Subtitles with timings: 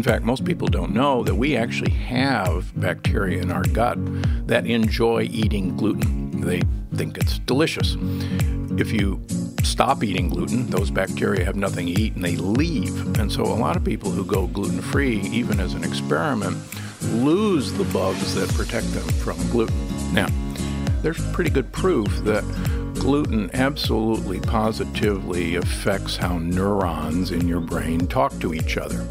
[0.00, 3.98] In fact, most people don't know that we actually have bacteria in our gut
[4.46, 6.40] that enjoy eating gluten.
[6.40, 6.62] They
[6.94, 7.98] think it's delicious.
[8.78, 9.22] If you
[9.62, 13.18] stop eating gluten, those bacteria have nothing to eat and they leave.
[13.18, 16.56] And so, a lot of people who go gluten free, even as an experiment,
[17.02, 20.14] lose the bugs that protect them from gluten.
[20.14, 20.28] Now,
[21.02, 22.42] there's pretty good proof that
[22.94, 29.06] gluten absolutely positively affects how neurons in your brain talk to each other.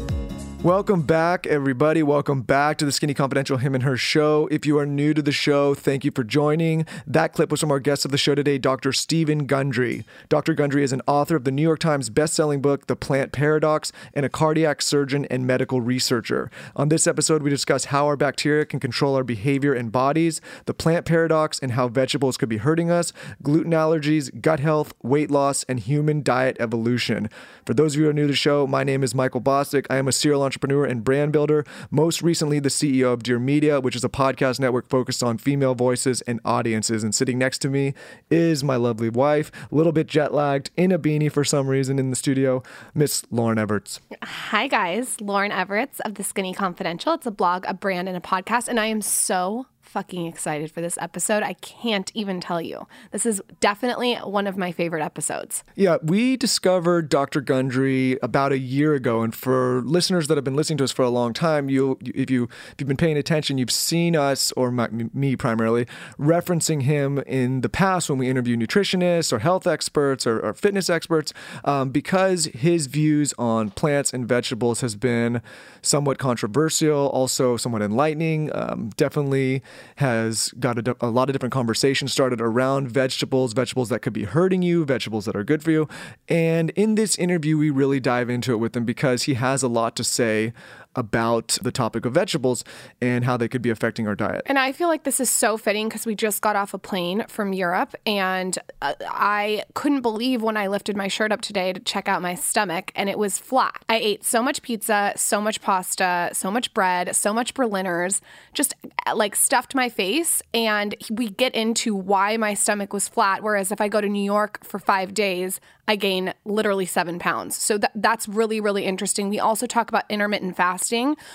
[0.62, 2.02] Welcome back, everybody.
[2.02, 4.46] Welcome back to the Skinny Confidential Him and Her show.
[4.50, 6.84] If you are new to the show, thank you for joining.
[7.06, 8.92] That clip was from our guest of the show today, Dr.
[8.92, 10.04] Stephen Gundry.
[10.28, 10.52] Dr.
[10.52, 14.26] Gundry is an author of the New York Times bestselling book, The Plant Paradox, and
[14.26, 16.50] a cardiac surgeon and medical researcher.
[16.76, 20.74] On this episode, we discuss how our bacteria can control our behavior and bodies, the
[20.74, 25.64] plant paradox, and how vegetables could be hurting us, gluten allergies, gut health, weight loss,
[25.70, 27.30] and human diet evolution.
[27.64, 29.86] For those of you who are new to the show, my name is Michael Bosstick.
[29.88, 33.80] I am a serial entrepreneur and brand builder, most recently the CEO of Dear Media,
[33.80, 37.04] which is a podcast network focused on female voices and audiences.
[37.04, 37.94] And sitting next to me
[38.30, 42.00] is my lovely wife, a little bit jet lagged, in a beanie for some reason
[42.00, 44.00] in the studio, Miss Lauryn Evarts.
[44.24, 45.18] Hi, guys.
[45.18, 47.14] Lauryn Evarts of The Skinny Confidential.
[47.14, 48.66] It's a blog, a brand, and a podcast.
[48.66, 51.42] And I am so fucking excited for this episode.
[51.42, 52.86] I can't even tell you.
[53.10, 55.64] This is definitely one of my favorite episodes.
[55.74, 57.40] Yeah, we discovered Dr.
[57.40, 61.02] Gundry about a year ago, and for listeners that have been listening to us for
[61.02, 64.70] a long time, you if you if you've been paying attention, you've seen us or
[64.70, 65.86] my, me primarily
[66.18, 70.88] referencing him in the past when we interview nutritionists or health experts or, or fitness
[70.88, 71.32] experts,
[71.64, 75.42] um, because his views on plants and vegetables has been
[75.82, 78.54] somewhat controversial, also somewhat enlightening.
[78.54, 79.64] Um, definitely
[79.96, 84.24] has got a, a, lot of different conversations started around vegetables, vegetables that could be
[84.24, 85.88] hurting you, vegetables that are good for you.
[86.28, 89.68] And in this interview, we really dive into it with him because he has a
[89.68, 90.52] lot to say
[90.96, 92.64] about the topic of vegetables
[93.00, 94.42] and how they could be affecting our diet.
[94.46, 97.24] And I feel like this is so fitting because we just got off a plane
[97.28, 101.80] from Europe and uh, I couldn't believe when I lifted my shirt up today to
[101.80, 103.84] check out my stomach and it was flat.
[103.88, 108.20] I ate so much pizza, so much pasta, so much bread, so much Berliners,
[108.52, 108.74] just
[109.06, 110.42] uh, like stuffed my face.
[110.52, 113.42] And we get into why my stomach was flat.
[113.42, 117.56] Whereas if I go to New York for five days, I gain literally seven pounds.
[117.56, 119.28] So that, that's really, really interesting.
[119.28, 120.79] We also talk about intermittent fasting,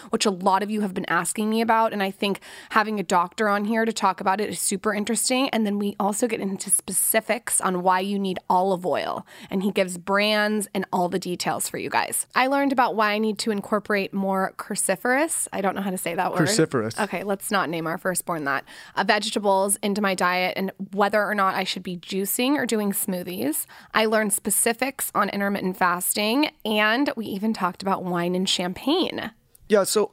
[0.10, 1.94] which a lot of you have been asking me about.
[1.94, 2.40] And I think
[2.70, 5.50] having a doctor on here to talk about it is super interesting.
[5.50, 9.26] And then we also get into specifics on why you need olive oil.
[9.50, 12.28] And he gives brands and all the details for you guys.
[12.36, 15.48] I learned about why I need to incorporate more cruciferous.
[15.54, 16.48] I don't know how to say that word.
[16.48, 17.00] Cruciferous.
[17.00, 18.66] Okay, let's not name our firstborn that.
[18.96, 22.92] Uh, vegetables into my diet and whether or not I should be juicing or doing
[22.92, 23.66] smoothies.
[23.94, 29.32] I learned specifics on intermittent fasting, and we even talked about wine and champagne.
[29.68, 30.12] Yeah, so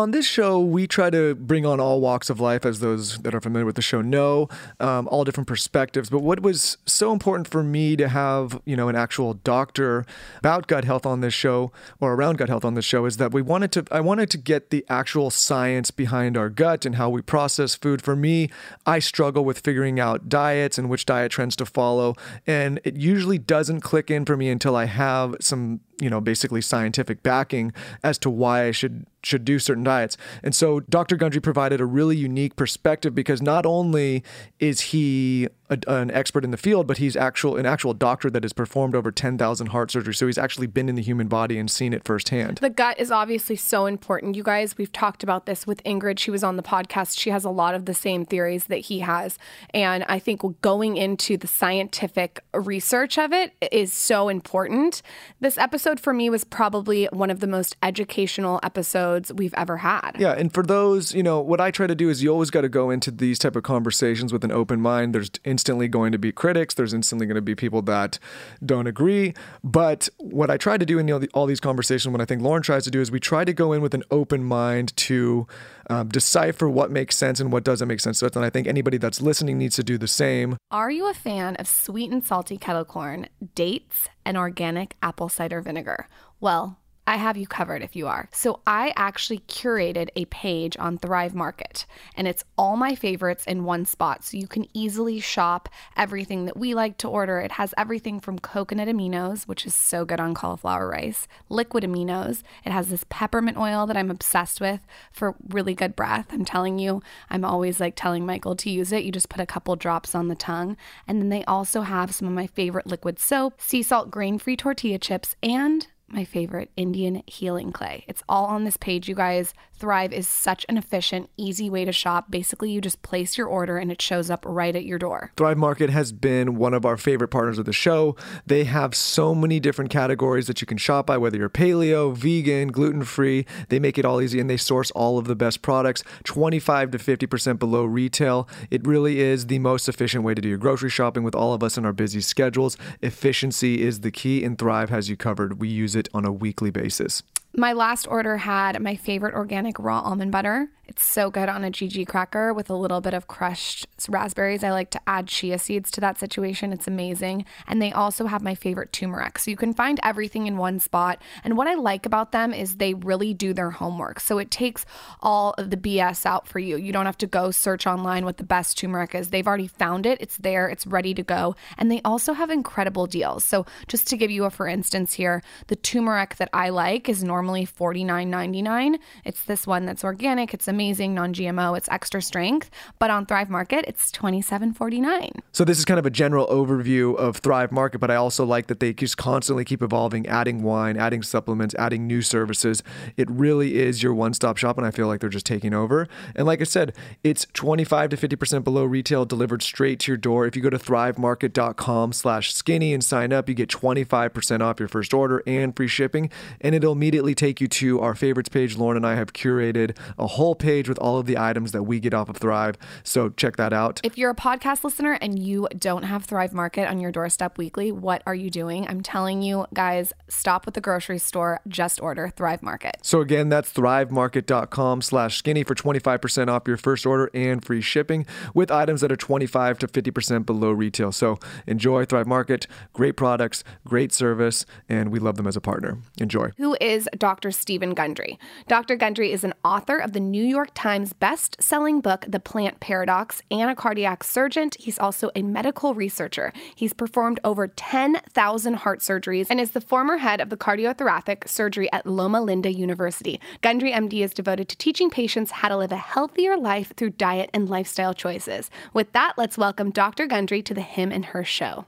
[0.00, 3.34] on this show, we try to bring on all walks of life, as those that
[3.34, 4.48] are familiar with the show know,
[4.80, 6.10] um, all different perspectives.
[6.10, 10.06] But what was so important for me to have, you know, an actual doctor
[10.38, 13.32] about gut health on this show or around gut health on this show is that
[13.32, 17.10] we wanted to, I wanted to get the actual science behind our gut and how
[17.10, 18.02] we process food.
[18.02, 18.50] For me,
[18.86, 23.38] I struggle with figuring out diets and which diet trends to follow, and it usually
[23.38, 27.72] doesn't click in for me until I have some you know basically scientific backing
[28.02, 30.16] as to why I should should do certain diets.
[30.42, 31.16] And so Dr.
[31.16, 34.22] Gundry provided a really unique perspective because not only
[34.58, 38.42] is he a, an expert in the field, but he's actual an actual doctor that
[38.42, 40.16] has performed over 10,000 heart surgeries.
[40.16, 42.58] So he's actually been in the human body and seen it firsthand.
[42.58, 44.34] The gut is obviously so important.
[44.34, 46.18] You guys, we've talked about this with Ingrid.
[46.18, 47.18] She was on the podcast.
[47.18, 49.38] She has a lot of the same theories that he has.
[49.72, 55.02] And I think going into the scientific research of it is so important.
[55.40, 60.16] This episode for me was probably one of the most educational episodes we've ever had.
[60.18, 62.62] Yeah, and for those, you know, what I try to do is you always got
[62.62, 65.14] to go into these type of conversations with an open mind.
[65.14, 65.30] There's
[65.60, 66.72] instantly going to be critics.
[66.72, 68.18] There's instantly going to be people that
[68.64, 69.34] don't agree.
[69.62, 72.84] But what I try to do in all these conversations, what I think Lauryn tries
[72.84, 75.46] to do is we try to go in with an open mind to
[75.90, 78.18] um, decipher what makes sense and what doesn't make sense.
[78.18, 80.56] So, and I think anybody that's listening needs to do the same.
[80.70, 85.60] Are you a fan of sweet and salty kettle corn, dates, and organic apple cider
[85.60, 86.08] vinegar?
[86.40, 86.78] Well,
[87.10, 88.28] I have you covered if you are.
[88.30, 91.84] So I actually curated a page on Thrive Market,
[92.14, 94.22] and it's all my favorites in one spot.
[94.22, 97.40] So you can easily shop everything that we like to order.
[97.40, 102.44] It has everything from coconut aminos, which is so good on cauliflower rice, liquid aminos.
[102.64, 106.28] It has this peppermint oil that I'm obsessed with for really good breath.
[106.30, 109.02] I'm telling you, I'm always like telling Michael to use it.
[109.02, 110.76] You just put a couple drops on the tongue.
[111.08, 114.56] And then they also have some of my favorite liquid soap, sea salt grain free
[114.56, 118.04] tortilla chips, and my favorite Indian healing clay.
[118.08, 119.54] It's all on this page, you guys.
[119.74, 122.30] Thrive is such an efficient, easy way to shop.
[122.30, 125.32] Basically, you just place your order and it shows up right at your door.
[125.38, 128.14] Thrive Market has been one of our favorite partners of the show.
[128.44, 132.68] They have so many different categories that you can shop by, whether you're paleo, vegan,
[132.68, 133.46] gluten free.
[133.70, 136.98] They make it all easy and they source all of the best products, 25 to
[136.98, 138.46] 50% below retail.
[138.70, 141.62] It really is the most efficient way to do your grocery shopping with all of
[141.62, 142.76] us in our busy schedules.
[143.00, 145.58] Efficiency is the key, and Thrive has you covered.
[145.58, 147.22] We use it on a weekly basis.
[147.60, 150.70] My last order had my favorite organic raw almond butter.
[150.90, 154.64] It's so good on a Gigi cracker with a little bit of crushed raspberries.
[154.64, 156.72] I like to add chia seeds to that situation.
[156.72, 157.44] It's amazing.
[157.68, 159.38] And they also have my favorite turmeric.
[159.38, 161.22] So you can find everything in one spot.
[161.44, 164.18] And what I like about them is they really do their homework.
[164.18, 164.84] So it takes
[165.20, 166.76] all of the BS out for you.
[166.76, 169.30] You don't have to go search online what the best turmeric is.
[169.30, 171.54] They've already found it, it's there, it's ready to go.
[171.78, 173.44] And they also have incredible deals.
[173.44, 177.22] So just to give you a for instance here, the turmeric that I like is
[177.22, 178.98] normally $49.99.
[179.24, 182.70] It's this one that's organic, it's amazing, non GMO, it's extra strength.
[182.98, 185.40] But on Thrive Market, it's $27.49.
[185.52, 188.68] So this is kind of a general overview of Thrive Market, but I also like
[188.68, 192.82] that they just constantly keep evolving, adding wine, adding supplements, adding new services.
[193.16, 196.08] It really is your one-stop shop, and I feel like they're just taking over.
[196.34, 200.46] And like I said, it's 25 to 50% below retail, delivered straight to your door.
[200.46, 204.88] If you go to thrivemarket.com slash skinny and sign up, you get 25% off your
[204.88, 206.30] first order and free shipping,
[206.60, 208.76] and it'll immediately take you to our favorites page.
[208.76, 212.00] Lauryn and I have curated a whole page with all of the items that we
[212.00, 212.76] get off of Thrive.
[213.02, 214.00] So check that out.
[214.02, 217.92] If you're a podcast listener and you don't have Thrive Market on your doorstep weekly,
[217.92, 218.86] what are you doing?
[218.88, 222.96] I'm telling you, guys, stop with the grocery store, just order Thrive Market.
[223.02, 228.26] So again, that's thrivemarket.com slash skinny for 25% off your first order and free shipping
[228.54, 231.12] with items that are 25 to 50% below retail.
[231.12, 232.66] So enjoy Thrive Market.
[232.92, 235.98] Great products, great service, and we love them as a partner.
[236.18, 236.50] Enjoy.
[236.56, 237.52] Who is Dr.
[237.52, 238.38] Stephen Gundry?
[238.66, 238.96] Dr.
[238.96, 243.70] Gundry is an author of the New York Times best-selling book, The Plant Paradox, and
[243.70, 244.70] a cardiac surgeon.
[244.78, 246.52] He's also a medical researcher.
[246.74, 251.92] He's performed over 10,000 heart surgeries and is the former head of the cardiothoracic surgery
[251.92, 253.38] at Loma Linda University.
[253.60, 257.50] Gundry MD is devoted to teaching patients how to live a healthier life through diet
[257.52, 258.70] and lifestyle choices.
[258.94, 260.26] With that, let's welcome Dr.
[260.26, 261.84] Gundry to the Him and Her Show.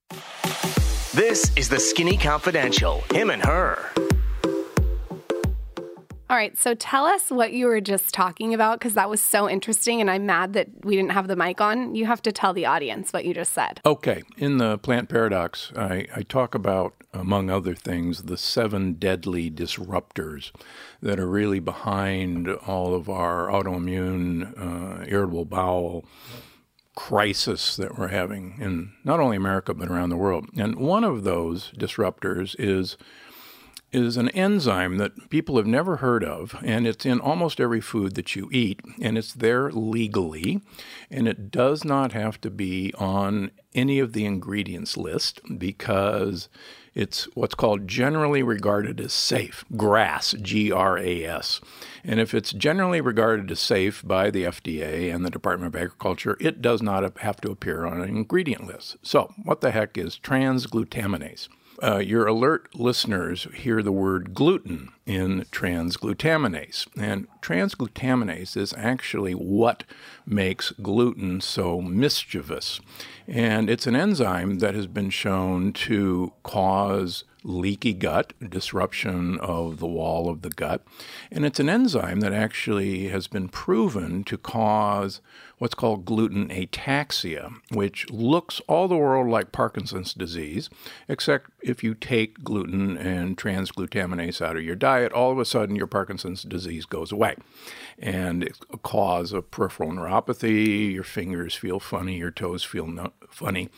[1.14, 3.90] This is the Skinny Confidential, him and her.
[6.32, 9.50] All right, so tell us what you were just talking about because that was so
[9.50, 11.94] interesting, and I'm mad that we didn't have the mic on.
[11.94, 13.82] You have to tell the audience what you just said.
[13.84, 19.50] Okay, in the plant paradox, I, I talk about, among other things, the seven deadly
[19.50, 20.52] disruptors
[21.02, 26.06] that are really behind all of our autoimmune, uh, irritable bowel
[26.94, 30.46] crisis that we're having in not only America but around the world.
[30.56, 32.96] And one of those disruptors is
[33.92, 38.14] is an enzyme that people have never heard of, and it's in almost every food
[38.14, 40.62] that you eat, and it's there legally,
[41.10, 46.48] and it does not have to be on any of the ingredients list because
[46.94, 49.64] it's what's called generally regarded as safe.
[49.76, 51.60] GRAS, G R A S.
[52.04, 56.36] And if it's generally regarded as safe by the FDA and the Department of Agriculture,
[56.40, 58.96] it does not have to appear on an ingredient list.
[59.02, 61.48] So, what the heck is transglutaminase?
[61.82, 66.86] Uh, your alert listeners hear the word gluten in transglutaminase.
[66.96, 69.82] And transglutaminase is actually what
[70.24, 72.80] makes gluten so mischievous.
[73.26, 79.86] And it's an enzyme that has been shown to cause leaky gut, disruption of the
[79.86, 80.84] wall of the gut.
[81.30, 85.20] And it's an enzyme that actually has been proven to cause
[85.58, 90.68] what's called gluten ataxia, which looks all the world like Parkinson's disease,
[91.08, 95.76] except if you take gluten and transglutaminase out of your diet, all of a sudden
[95.76, 97.36] your Parkinson's disease goes away.
[97.98, 103.12] And it's a cause of peripheral neuropathy, your fingers feel funny, your toes feel no-
[103.28, 103.68] funny.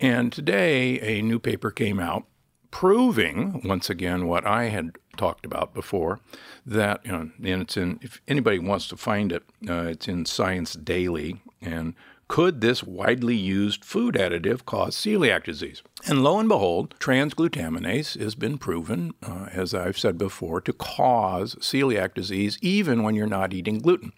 [0.00, 2.24] And today, a new paper came out
[2.70, 6.20] proving, once again, what I had talked about before.
[6.64, 7.98] That you know, and it's in.
[8.02, 11.40] If anybody wants to find it, uh, it's in Science Daily.
[11.60, 11.94] And
[12.28, 15.82] could this widely used food additive cause celiac disease?
[16.06, 21.56] And lo and behold, transglutaminase has been proven, uh, as I've said before, to cause
[21.56, 24.12] celiac disease even when you're not eating gluten.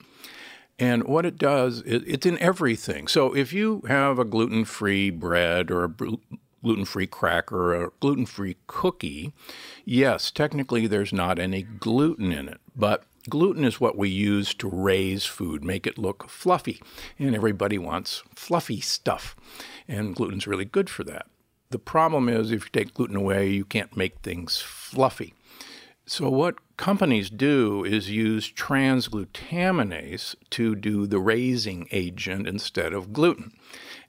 [0.78, 3.08] And what it does, it, it's in everything.
[3.08, 5.94] So if you have a gluten free bread or a
[6.62, 9.32] gluten free cracker or a gluten free cookie,
[9.84, 12.60] yes, technically there's not any gluten in it.
[12.74, 16.82] But Gluten is what we use to raise food, make it look fluffy.
[17.18, 19.36] And everybody wants fluffy stuff.
[19.86, 21.26] And gluten's really good for that.
[21.70, 25.34] The problem is if you take gluten away, you can't make things fluffy.
[26.04, 33.52] So, what companies do is use transglutaminase to do the raising agent instead of gluten.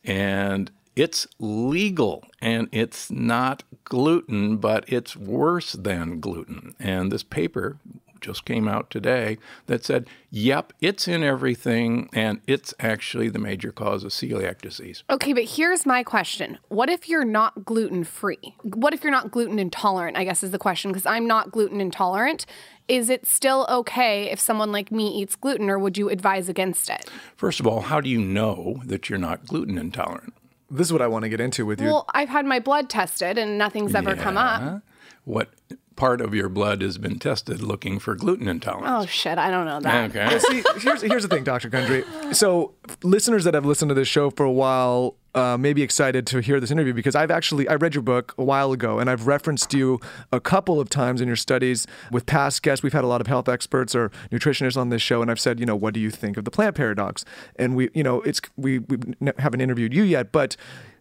[0.04, 6.76] And it's legal and it's not gluten, but it's worse than gluten.
[6.80, 7.78] And this paper
[8.24, 13.72] just came out today that said, yep, it's in everything and it's actually the major
[13.72, 15.04] cause of celiac disease.
[15.10, 16.58] Okay, but here's my question.
[16.70, 18.56] What if you're not gluten free?
[18.64, 20.18] What if you're not gluten intolerant?
[20.18, 22.46] I guess is the question because I'm not gluten intolerant.
[22.88, 26.90] Is it still okay if someone like me eats gluten or would you advise against
[26.90, 27.10] it?
[27.36, 30.34] First of all, how do you know that you're not gluten intolerant?
[30.74, 31.88] This is what I want to get into with you.
[31.88, 34.24] Well, I've had my blood tested and nothing's ever yeah.
[34.24, 34.82] come up.
[35.26, 35.50] What
[35.96, 38.88] part of your blood has been tested looking for gluten intolerance.
[38.90, 40.10] Oh shit, I don't know that.
[40.10, 40.28] Okay.
[40.28, 41.70] Well, see, here's here's the thing, Dr.
[41.70, 42.04] Gundry.
[42.34, 46.28] So, listeners that have listened to this show for a while uh, may be excited
[46.28, 49.10] to hear this interview because I've actually I read your book a while ago and
[49.10, 50.00] I've referenced you
[50.32, 52.84] a couple of times in your studies with past guests.
[52.84, 55.60] We've had a lot of health experts or nutritionists on this show, and I've said,
[55.60, 57.26] you know, what do you think of the plant paradox?
[57.56, 58.98] And we, you know, it's we we
[59.38, 60.56] haven't interviewed you yet, but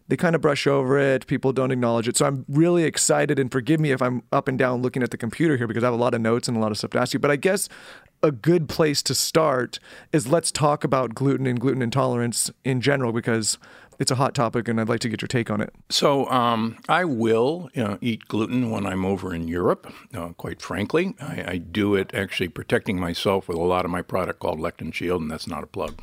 [0.07, 1.27] they kind of brush over it.
[1.27, 2.17] People don't acknowledge it.
[2.17, 5.17] So I'm really excited, and forgive me if I'm up and down looking at the
[5.17, 6.99] computer here because I have a lot of notes and a lot of stuff to
[6.99, 7.19] ask you.
[7.19, 7.69] But I guess
[8.21, 9.79] a good place to start
[10.11, 13.57] is let's talk about gluten and gluten intolerance in general because
[13.99, 15.73] it's a hot topic and I'd like to get your take on it.
[15.89, 20.61] So, um, I will you know, eat gluten when I'm over in Europe, uh, quite
[20.61, 21.15] frankly.
[21.21, 24.93] I, I, do it actually protecting myself with a lot of my product called Lectin
[24.93, 26.01] Shield, and that's not a plug,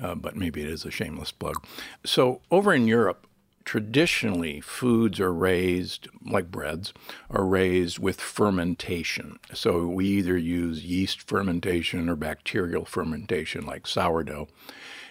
[0.00, 1.64] uh, but maybe it is a shameless plug.
[2.04, 3.26] So, over in Europe,
[3.64, 6.92] traditionally foods are raised like breads
[7.30, 9.38] are raised with fermentation.
[9.52, 14.48] So we either use yeast fermentation or bacterial fermentation like sourdough.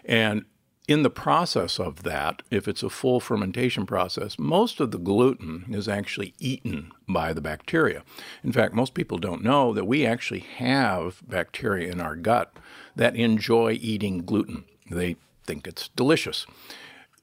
[0.06, 0.46] And
[0.88, 5.66] in the process of that if it's a full fermentation process most of the gluten
[5.70, 8.04] is actually eaten by the bacteria.
[8.44, 12.58] In fact most people don't know that we actually have bacteria in our gut
[12.96, 14.66] that enjoy eating gluten.
[14.90, 15.16] They
[15.46, 16.46] think it's delicious.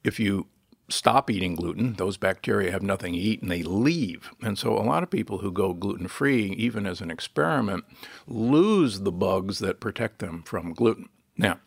[0.05, 0.47] If you
[0.89, 4.31] stop eating gluten, those bacteria have nothing to eat and they leave.
[4.43, 7.85] And so a lot of people who go gluten free, even as an experiment,
[8.27, 11.09] lose the bugs that protect them from gluten.
[11.37, 11.61] Now,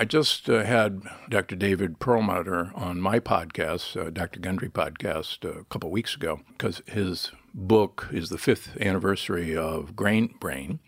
[0.00, 1.56] I just uh, had Dr.
[1.56, 4.38] David Perlmutter on my podcast, uh, Dr.
[4.38, 9.96] Gundry podcast, uh, a couple weeks ago, because his book is the fifth anniversary of
[9.96, 10.78] Grain Brain.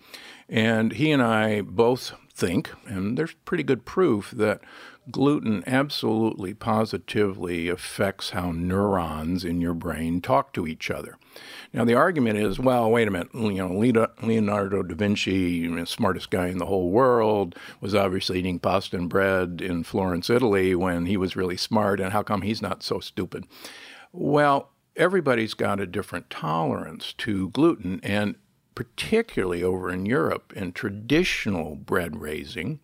[0.49, 4.61] And he and I both think, and there's pretty good proof, that
[5.11, 11.17] gluten absolutely positively affects how neurons in your brain talk to each other.
[11.73, 13.71] Now, the argument is, well, wait a minute, you know,
[14.23, 19.09] Leonardo da Vinci, the smartest guy in the whole world, was obviously eating pasta and
[19.09, 22.99] bread in Florence, Italy, when he was really smart, and how come he's not so
[23.01, 23.47] stupid?
[24.13, 28.35] Well, everybody's got a different tolerance to gluten, and
[28.75, 32.81] particularly over in Europe, in traditional bread raising,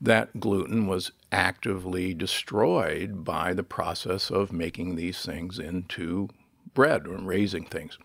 [0.00, 6.28] that gluten was actively destroyed by the process of making these things into
[6.74, 7.98] bread or raising things.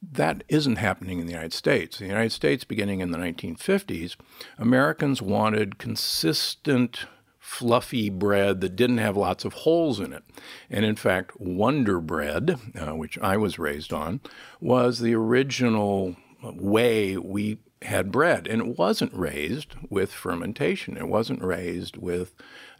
[0.00, 2.00] That isn't happening in the United States.
[2.00, 4.16] In the United States, beginning in the 1950s,
[4.58, 7.06] Americans wanted consistent,
[7.38, 10.24] fluffy bread that didn't have lots of holes in it.
[10.70, 14.20] And in fact, Wonder Bread, uh, which I was raised on,
[14.60, 18.46] was the original way we had bread.
[18.46, 22.34] And it wasn't raised with fermentation, it wasn't raised with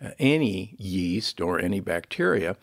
[0.05, 2.57] uh, any yeast or any bacteria.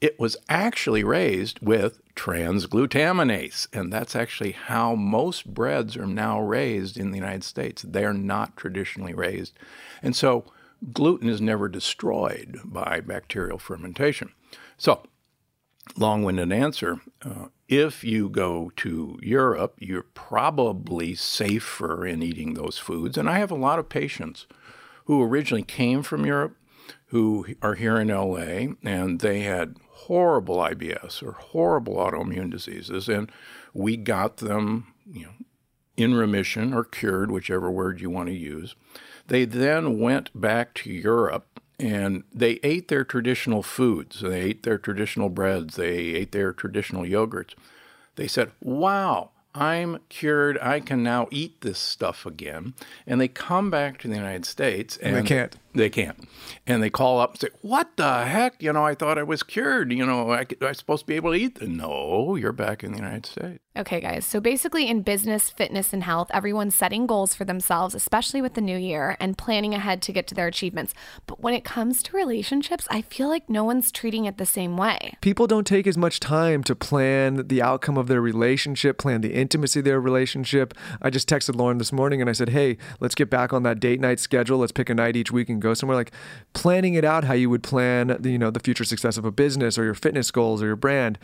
[0.00, 3.68] It was actually raised with transglutaminase.
[3.72, 7.82] And that's actually how most breads are now raised in the United States.
[7.82, 9.52] They're not traditionally raised.
[10.02, 10.46] And so
[10.92, 14.32] gluten is never destroyed by bacterial fermentation.
[14.78, 15.02] So,
[15.96, 17.00] long winded answer.
[17.22, 23.16] Uh, if you go to Europe, you're probably safer in eating those foods.
[23.16, 24.48] And I have a lot of patients
[25.04, 26.56] who originally came from Europe
[27.06, 33.08] who are here in LA and they had horrible IBS or horrible autoimmune diseases.
[33.08, 33.30] And
[33.72, 35.32] we got them, you know,
[35.96, 38.74] in remission or cured, whichever word you want to use.
[39.28, 41.49] They then went back to Europe
[41.80, 44.20] and they ate their traditional foods.
[44.20, 45.76] They ate their traditional breads.
[45.76, 47.54] They ate their traditional yogurts.
[48.16, 50.58] They said, Wow, I'm cured.
[50.60, 52.74] I can now eat this stuff again.
[53.06, 55.56] And they come back to the United States and, they can't.
[55.72, 56.28] They can't.
[56.66, 58.60] And they call up and say, What the heck?
[58.62, 59.92] You know, I thought I was cured.
[59.92, 61.60] You know, I, I'm supposed to be able to eat.
[61.62, 63.60] No, you're back in the United States.
[63.76, 64.26] Okay, guys.
[64.26, 68.60] So basically, in business, fitness, and health, everyone's setting goals for themselves, especially with the
[68.60, 70.92] new year, and planning ahead to get to their achievements.
[71.26, 74.76] But when it comes to relationships, I feel like no one's treating it the same
[74.76, 75.14] way.
[75.20, 79.34] People don't take as much time to plan the outcome of their relationship, plan the
[79.34, 80.74] intimacy of their relationship.
[81.00, 83.78] I just texted Lauryn this morning and I said, hey, let's get back on that
[83.78, 84.58] date night schedule.
[84.58, 85.96] Let's pick a night each week and go somewhere.
[85.96, 86.12] Like
[86.52, 89.30] planning it out how you would plan, the, you know, the future success of a
[89.30, 91.18] business or your fitness goals or your brand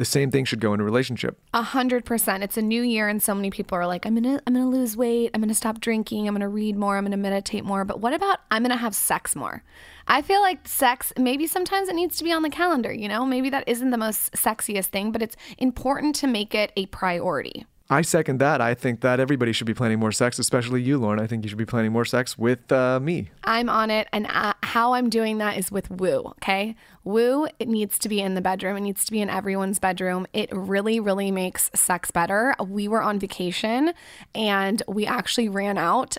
[0.00, 1.38] the same thing should go in a relationship.
[1.52, 2.42] A hundred percent.
[2.42, 4.96] It's a new year, and so many people are like, "I'm gonna, I'm gonna lose
[4.96, 5.30] weight.
[5.34, 6.26] I'm gonna stop drinking.
[6.26, 6.96] I'm gonna read more.
[6.96, 9.62] I'm gonna meditate more." But what about I'm gonna have sex more?
[10.06, 11.12] I feel like sex.
[11.18, 12.92] Maybe sometimes it needs to be on the calendar.
[12.92, 16.72] You know, maybe that isn't the most sexiest thing, but it's important to make it
[16.76, 17.66] a priority.
[17.90, 18.60] I second that.
[18.60, 21.20] I think that everybody should be planning more sex, especially you, Lauryn.
[21.20, 23.30] I think you should be planning more sex with uh, me.
[23.42, 26.20] I'm on it, and uh, how I'm doing that is with Woo.
[26.36, 27.48] Okay, Woo.
[27.58, 28.76] It needs to be in the bedroom.
[28.76, 30.28] It needs to be in everyone's bedroom.
[30.32, 32.54] It really, really makes sex better.
[32.64, 33.92] We were on vacation,
[34.36, 36.16] and we actually ran out.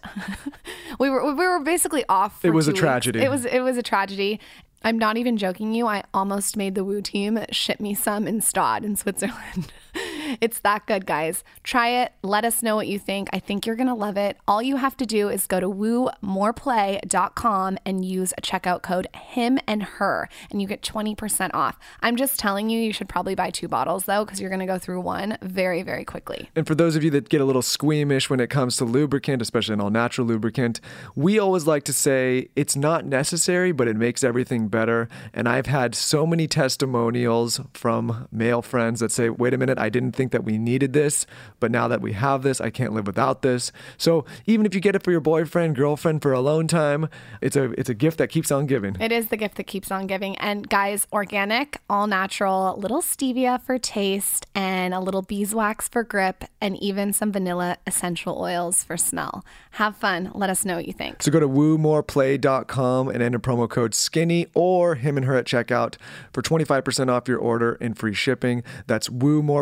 [1.00, 2.44] we were we were basically off.
[2.44, 2.82] it was a weeks.
[2.82, 3.22] tragedy.
[3.22, 4.42] It was it was a tragedy.
[4.84, 5.88] I'm not even joking you.
[5.88, 9.72] I almost made the Woo team ship me some in Gstaad in Switzerland.
[10.42, 11.44] it's that good, guys.
[11.64, 12.14] Try it.
[12.24, 13.30] Let us know what you think.
[13.34, 14.38] I think you're going to love it.
[14.48, 19.60] All you have to do is go to woomoreplay.com and use a checkout code him
[19.68, 21.78] and her and you get 20% off.
[22.02, 24.66] I'm just telling you you should probably buy two bottles though cuz you're going to
[24.66, 26.50] go through one very very quickly.
[26.56, 29.42] And for those of you that get a little squeamish when it comes to lubricant,
[29.42, 30.80] especially an all natural lubricant,
[31.16, 35.08] we always like to say it's not necessary, but it makes everything better.
[35.34, 39.90] And I've had so many testimonials from male friends that say, wait a minute, I
[39.90, 41.26] didn't think that we needed this,
[41.60, 43.72] but now that we have this, I can't live without this.
[43.98, 47.10] So even if you get it for your boyfriend, girlfriend for alone time,
[47.42, 48.96] it's a it's a gift that keeps on giving.
[49.00, 50.36] It is the gift that keeps on giving.
[50.38, 56.46] And guys, organic, all natural, little stevia for taste, and a little beeswax for grip,
[56.62, 59.44] and even some vanilla essential oils for smell.
[59.72, 60.32] Have fun.
[60.36, 61.24] Let us know what you think.
[61.24, 65.96] So go to woomoreplay.com and enter promo code skinny or him and her at checkout
[66.34, 68.64] for 25% off your order and free shipping.
[68.88, 69.10] That's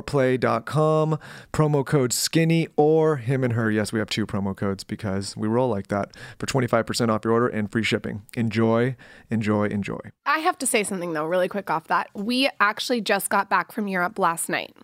[0.09, 1.19] woomoreplay.com,
[1.53, 3.69] promo code skinny or him and her.
[3.71, 7.33] Yes, we have two promo codes because we roll like that for 25% off your
[7.33, 8.23] order and free shipping.
[8.35, 8.95] Enjoy,
[9.29, 9.99] enjoy, enjoy.
[10.25, 12.09] I have to say something though, really quick off that.
[12.13, 14.75] We actually just got back from Europe last night.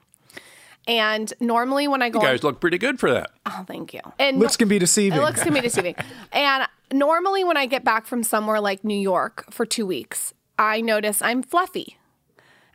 [0.88, 3.32] And normally when I go You on- guys look pretty good for that.
[3.48, 4.02] Oh, thank you.
[4.20, 5.18] And Looks can be deceiving.
[5.18, 5.96] It looks can be deceiving.
[6.32, 10.82] and normally when I get back from somewhere like New York for two weeks, I
[10.82, 11.98] notice I'm fluffy.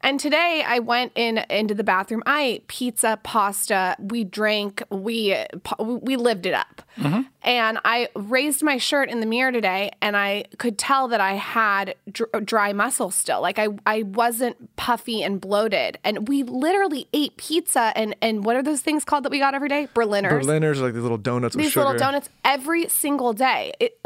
[0.02, 2.22] And today I went in into the bathroom.
[2.24, 3.96] I ate pizza, pasta.
[3.98, 4.82] We drank.
[4.90, 5.36] We
[5.78, 6.82] we lived it up.
[6.98, 7.22] Mm-hmm.
[7.42, 11.34] And I raised my shirt in the mirror today, and I could tell that I
[11.34, 13.40] had dr- dry muscle still.
[13.40, 15.98] Like I I wasn't puffy and bloated.
[16.04, 19.54] And we literally ate pizza and and what are those things called that we got
[19.54, 19.88] every day?
[19.94, 23.72] Berliners Berliners are like these little donuts with these little donuts every single day.
[23.80, 23.98] It,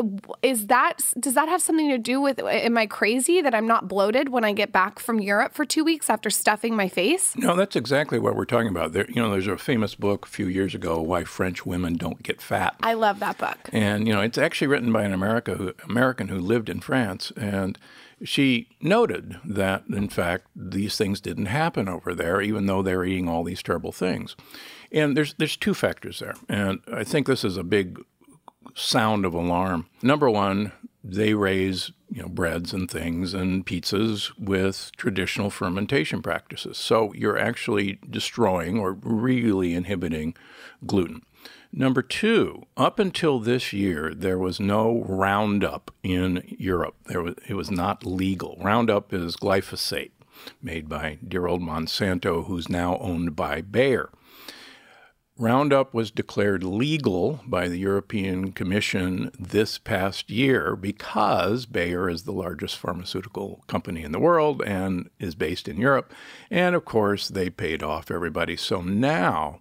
[0.42, 2.38] is that does that have something to do with?
[2.38, 5.82] Am I crazy that I'm not bloated when I get back from Europe for two
[5.84, 7.36] weeks after stuffing my face?
[7.36, 8.92] No, that's exactly what we're talking about.
[8.92, 12.22] There, you know, there's a famous book a few years ago, "Why French Women Don't
[12.22, 13.58] Get Fat," I love that book.
[13.72, 17.32] and you know, it's actually written by an America who, American who lived in France,
[17.36, 17.78] and
[18.22, 23.28] she noted that, in fact, these things didn't happen over there, even though they're eating
[23.28, 24.36] all these terrible things.
[24.92, 28.00] And there's there's two factors there, and I think this is a big
[28.74, 29.86] sound of alarm.
[30.02, 36.78] Number one, they raise you know breads and things and pizzas with traditional fermentation practices.
[36.78, 40.34] So you're actually destroying or really inhibiting
[40.86, 41.22] gluten.
[41.76, 46.94] Number two, up until this year, there was no Roundup in Europe.
[47.06, 48.56] There was, it was not legal.
[48.62, 50.12] Roundup is glyphosate,
[50.62, 54.10] made by dear old Monsanto, who's now owned by Bayer.
[55.36, 62.30] Roundup was declared legal by the European Commission this past year because Bayer is the
[62.30, 66.12] largest pharmaceutical company in the world and is based in Europe.
[66.52, 68.56] And of course, they paid off everybody.
[68.56, 69.58] So now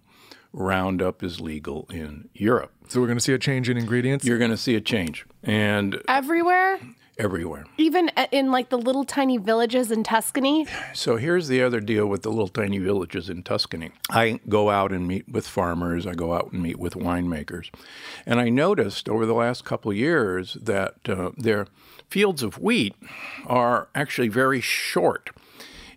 [0.54, 2.72] Roundup is legal in Europe.
[2.88, 4.24] So we're going to see a change in ingredients.
[4.24, 5.26] You're going to see a change.
[5.42, 6.78] And Everywhere.
[7.18, 7.64] everywhere.
[7.76, 10.66] Even uh, in like the little tiny villages in Tuscany.
[10.92, 13.90] So here's the other deal with the little tiny villages in Tuscany.
[14.10, 17.70] I go out and meet with farmers, I go out and meet with winemakers.
[18.24, 21.66] And I noticed over the last couple of years that uh, their
[22.10, 22.94] fields of wheat
[23.46, 25.30] are actually very short.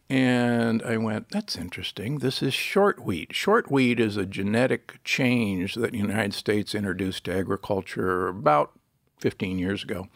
[0.10, 2.20] And I went, that's interesting.
[2.20, 3.36] This is short wheat.
[3.36, 8.72] Short wheat is a genetic change that the United States introduced to agriculture about
[9.20, 10.08] 15 years ago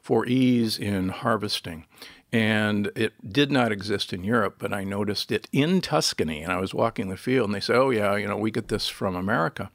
[0.00, 1.86] for ease in harvesting.
[2.32, 6.42] And it did not exist in Europe, but I noticed it in Tuscany.
[6.42, 8.68] And I was walking the field, and they said, oh, yeah, you know, we get
[8.68, 9.70] this from America.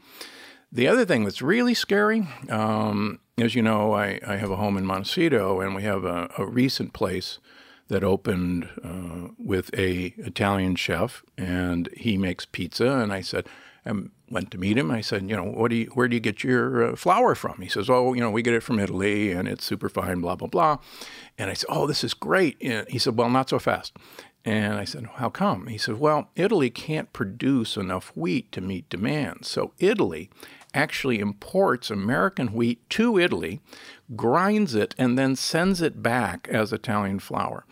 [0.71, 4.77] The other thing that's really scary, um, as you know, I, I have a home
[4.77, 7.39] in Montecito, and we have a, a recent place
[7.87, 12.97] that opened uh, with a Italian chef, and he makes pizza.
[12.97, 13.47] And I said,
[13.85, 13.91] I
[14.31, 14.89] went to meet him.
[14.89, 17.61] I said, you know, what do you, where do you get your uh, flour from?
[17.61, 20.35] He says, oh, you know, we get it from Italy, and it's super fine, blah
[20.35, 20.77] blah blah.
[21.37, 22.57] And I said, oh, this is great.
[22.61, 23.95] And he said, well, not so fast.
[24.43, 25.67] And I said, how come?
[25.67, 29.45] He said, well, Italy can't produce enough wheat to meet demand.
[29.45, 30.29] So Italy
[30.73, 33.59] actually imports American wheat to Italy,
[34.15, 37.65] grinds it, and then sends it back as Italian flour.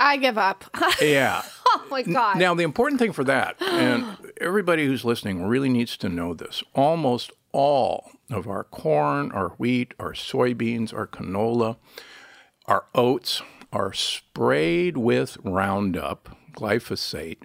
[0.00, 0.64] I give up.
[1.00, 1.42] Yeah.
[1.66, 2.38] oh my God.
[2.38, 6.62] Now, the important thing for that, and everybody who's listening really needs to know this
[6.74, 11.76] almost all of our corn, our wheat, our soybeans, our canola,
[12.66, 17.38] our oats are sprayed with Roundup, glyphosate,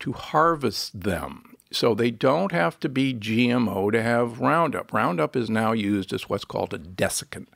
[0.00, 1.54] to harvest them.
[1.72, 4.92] So they don't have to be GMO to have Roundup.
[4.92, 7.46] Roundup is now used as what's called a desiccant.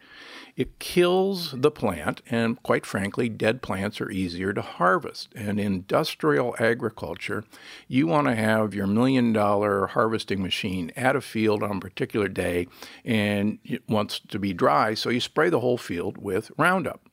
[0.57, 5.29] It kills the plant, and quite frankly, dead plants are easier to harvest.
[5.35, 7.45] And industrial agriculture,
[7.89, 12.29] you want to have your million dollar harvesting machine at a field on a particular
[12.29, 12.69] day,
[13.05, 17.07] and it wants to be dry, so you spray the whole field with Roundup.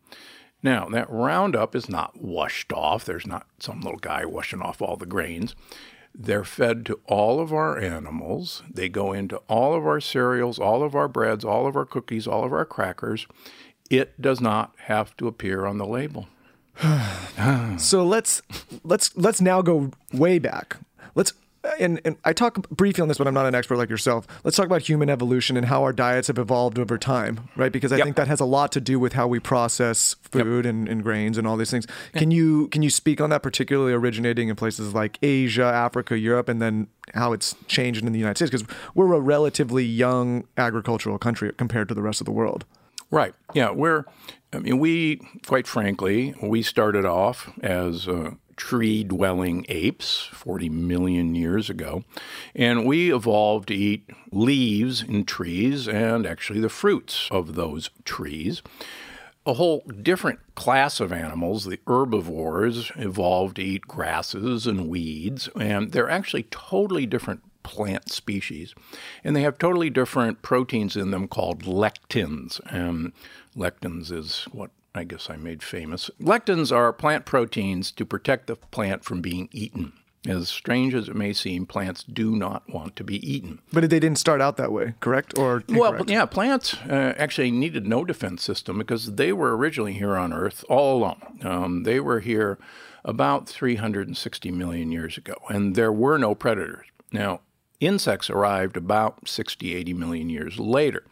[0.64, 3.04] Now, that Roundup is not washed off.
[3.04, 5.54] There's not some little guy washing off all the grains.
[6.16, 8.62] They're fed to all of our animals.
[8.72, 12.28] They go into all of our cereals, all of our breads, all of our cookies,
[12.28, 13.26] all of our crackers.
[13.90, 16.28] It does not have to appear on the label.
[17.78, 18.42] so let's
[18.84, 20.78] let's let's now go way back.
[21.16, 21.34] Let's
[21.80, 24.28] and, and I talk briefly on this, but I'm not an expert like yourself.
[24.44, 27.72] Let's talk about human evolution and how our diets have evolved over time, right?
[27.72, 28.06] Because I Yep.
[28.06, 31.38] think that has a lot to do with how we process food and, and grains
[31.38, 31.88] and all these things.
[32.14, 36.50] Can you can you speak on that, particularly originating in places like Asia, Africa, Europe,
[36.50, 38.52] and then how it's changed in the United States?
[38.52, 42.66] Because we're a relatively young agricultural country compared to the rest of the world.
[43.12, 43.36] Right.
[43.54, 43.70] Yeah.
[43.70, 44.06] We're,
[44.54, 51.36] I mean, we, quite frankly, we started off as uh, tree dwelling apes 40 million
[51.36, 52.04] years ago.
[52.56, 58.62] And we evolved to eat leaves in trees and actually the fruits of those trees.
[59.46, 65.92] A whole different class of animals, the herbivores, evolved to eat grasses and weeds, and
[65.92, 68.76] they're actually totally different plant species.
[69.24, 72.62] And they have totally different proteins in them called lectins.
[73.56, 76.10] Lectins is what I guess I made famous.
[76.22, 79.94] Lectins are plant proteins to protect the plant from being eaten.
[80.26, 83.60] As strange as it may seem, plants do not want to be eaten.
[83.74, 85.38] But they didn't start out that way, correct?
[85.38, 90.16] Or Well, yeah, plants uh, actually needed no defense system because they were originally here
[90.16, 91.40] on Earth all along.
[91.44, 92.58] Um, they were here
[93.04, 96.86] about 360 million years ago, and there were no predators.
[97.12, 97.42] Now,
[97.82, 101.04] insects arrived about 60, 80 million years later,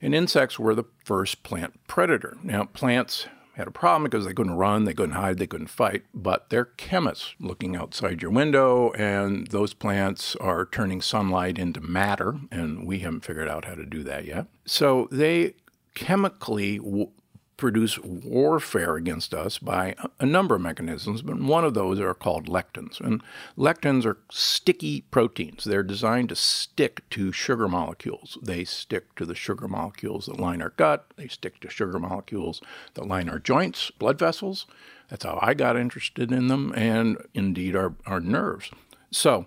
[0.00, 2.36] and insects were the first plant predator.
[2.42, 6.04] Now, plants had a problem because they couldn't run, they couldn't hide, they couldn't fight,
[6.12, 12.38] but they're chemists looking outside your window, and those plants are turning sunlight into matter,
[12.50, 14.46] and we haven't figured out how to do that yet.
[14.66, 15.54] So they
[15.94, 17.10] chemically w-
[17.56, 22.48] produce warfare against us by a- number of mechanisms, but one of those are called
[22.48, 23.00] lectins.
[23.00, 23.22] And
[23.56, 25.64] lectins are sticky proteins.
[25.64, 28.36] They're designed to stick to sugar molecules.
[28.42, 32.60] They stick to the sugar molecules that line our gut, they stick to sugar molecules
[32.94, 34.66] that line our joints, blood vessels.
[35.08, 38.70] That's how I got interested in them, and indeed our, our nerves.
[39.10, 39.46] So,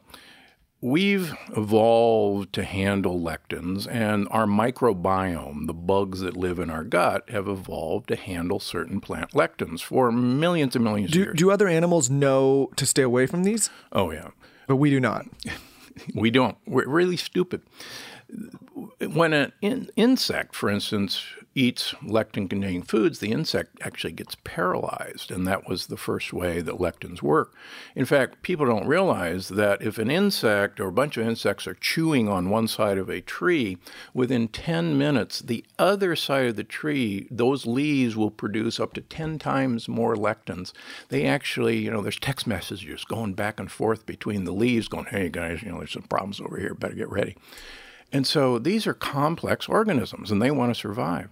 [0.81, 7.29] We've evolved to handle lectins, and our microbiome, the bugs that live in our gut,
[7.29, 11.35] have evolved to handle certain plant lectins for millions and millions of years.
[11.35, 13.69] do other animals know to stay away from these?
[13.91, 14.29] oh, yeah.
[14.67, 15.25] But we do not.
[16.15, 16.55] We don't.
[16.65, 17.61] We're really stupid.
[19.01, 21.21] when an in- insect, for instance,
[21.59, 25.29] eats lectin containing foods, the insect actually gets paralyzed.
[25.29, 27.53] And that was the first way that lectins work.
[27.95, 31.73] In fact, people don't realize that if an insect or a bunch of insects are
[31.73, 33.77] chewing on one side of a tree,
[34.13, 39.01] within 10 minutes, the other side of the tree, those leaves will produce up to
[39.01, 40.71] 10 times more lectins.
[41.09, 45.05] They actually, you know, there's text messages going back and forth between the leaves going,
[45.05, 47.35] hey guys, you know, there's some problems over here, better get ready.
[48.11, 51.29] And so these are complex organisms and they want to survive.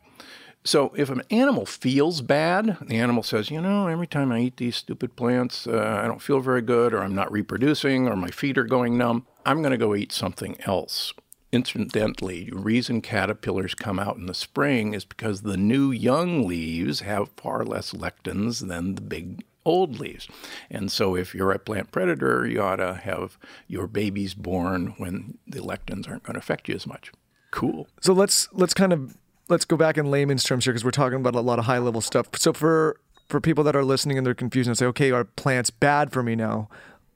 [0.68, 4.58] So if an animal feels bad, the animal says, you know, every time I eat
[4.58, 8.30] these stupid plants, uh, I don't feel very good, or I'm not reproducing, or my
[8.30, 9.26] feet are going numb.
[9.46, 11.14] I'm going to go eat something else.
[11.54, 17.00] Incidentally, the reason caterpillars come out in the spring is because the new young leaves
[17.00, 20.28] have far less lectins than the big old leaves.
[20.70, 23.38] And so if you're a plant predator, you ought to have
[23.70, 27.14] your babies born when the lectins aren't going to affect you as much.
[27.52, 27.88] Cool.
[28.02, 29.16] So let's let's kind of
[29.50, 31.78] let's go back in layman's terms here because we're talking about a lot of high
[31.78, 32.28] level stuff.
[32.36, 35.70] So for for people that are listening and they're confused and say, okay, are plants
[35.70, 36.70] bad for me now?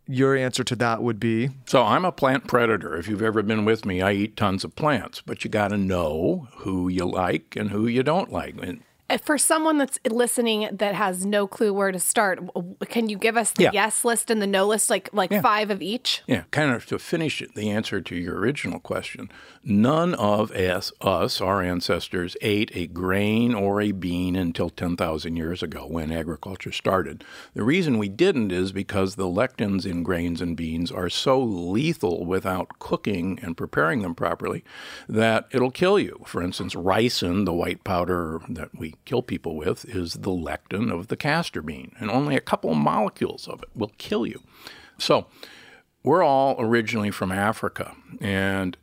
[0.08, 2.98] Your answer to that would be So I'm a plant predator.
[2.98, 5.78] If you've ever been with me, I eat tons of plants, but you got to
[5.78, 8.56] know who you like and who you don't like.
[8.62, 12.40] And Uh, for someone that's listening that has no clue where to start,
[12.88, 13.72] can you give us the Yeah.
[13.74, 15.42] yes list and the no list, like like Yeah.
[15.42, 16.22] five of each?
[16.28, 19.30] Yeah, kind of to finish the answer to your original question.
[19.64, 25.62] None of us, us, our ancestors, ate a grain or a bean until 10,000 years
[25.62, 27.24] ago when agriculture started.
[27.54, 32.26] The reason we didn't is because the lectins in grains and beans are so lethal
[32.26, 34.64] without cooking and preparing them properly
[35.10, 36.22] that it'll kill you.
[36.26, 41.08] For instance, ricin, the white powder that we kill people with, is the lectin of
[41.08, 44.42] the castor bean, and only a couple molecules of it will kill you.
[44.98, 45.28] So,
[46.04, 48.78] we're all originally from Africa, and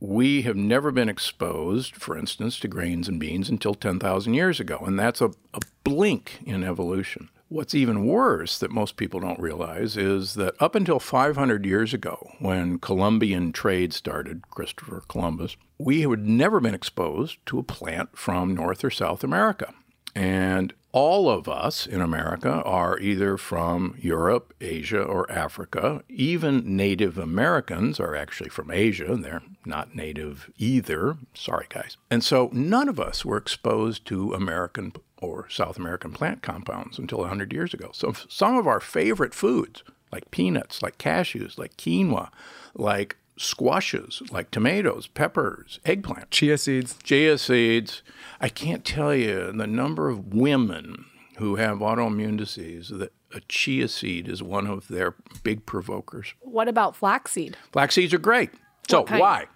[0.00, 4.78] we have never been exposed, for instance, to grains and beans until 10,000 years ago,
[4.84, 7.30] and that's a, a blink in evolution.
[7.48, 12.30] What's even worse that most people don't realize is that up until 500 years ago,
[12.38, 18.54] when Columbian trade started, Christopher Columbus, we had never been exposed to a plant from
[18.54, 19.74] North or South America.
[20.14, 26.02] And all of us in America are either from Europe, Asia, or Africa.
[26.08, 31.18] Even Native Americans are actually from Asia, and they're not native either.
[31.34, 31.98] Sorry, guys.
[32.10, 37.18] And so none of us were exposed to American or South American plant compounds until
[37.18, 37.90] 100 years ago.
[37.92, 42.30] So some of our favorite foods, like peanuts, like cashews, like quinoa,
[42.74, 46.96] like squashes, like tomatoes, peppers, eggplant, chia seeds.
[47.02, 48.02] chia seeds.
[48.40, 51.06] I can't tell you the number of women
[51.38, 56.34] who have autoimmune disease that a chia seed is one of their big provokers.
[56.40, 57.56] What about flaxseed?
[57.72, 58.50] Flax seeds are great.
[58.88, 59.46] So why?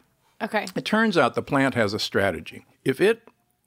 [0.43, 0.67] Okay.
[0.75, 2.65] It turns out the plant has a strategy.
[2.85, 3.23] If it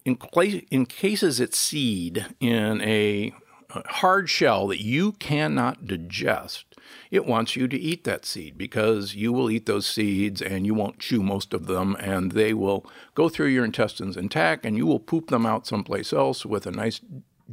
[0.06, 3.34] encases its seed in a
[3.74, 6.71] a hard shell that you cannot digest,
[7.10, 10.74] it wants you to eat that seed because you will eat those seeds and you
[10.74, 14.86] won't chew most of them and they will go through your intestines intact and you
[14.86, 17.02] will poop them out someplace else with a nice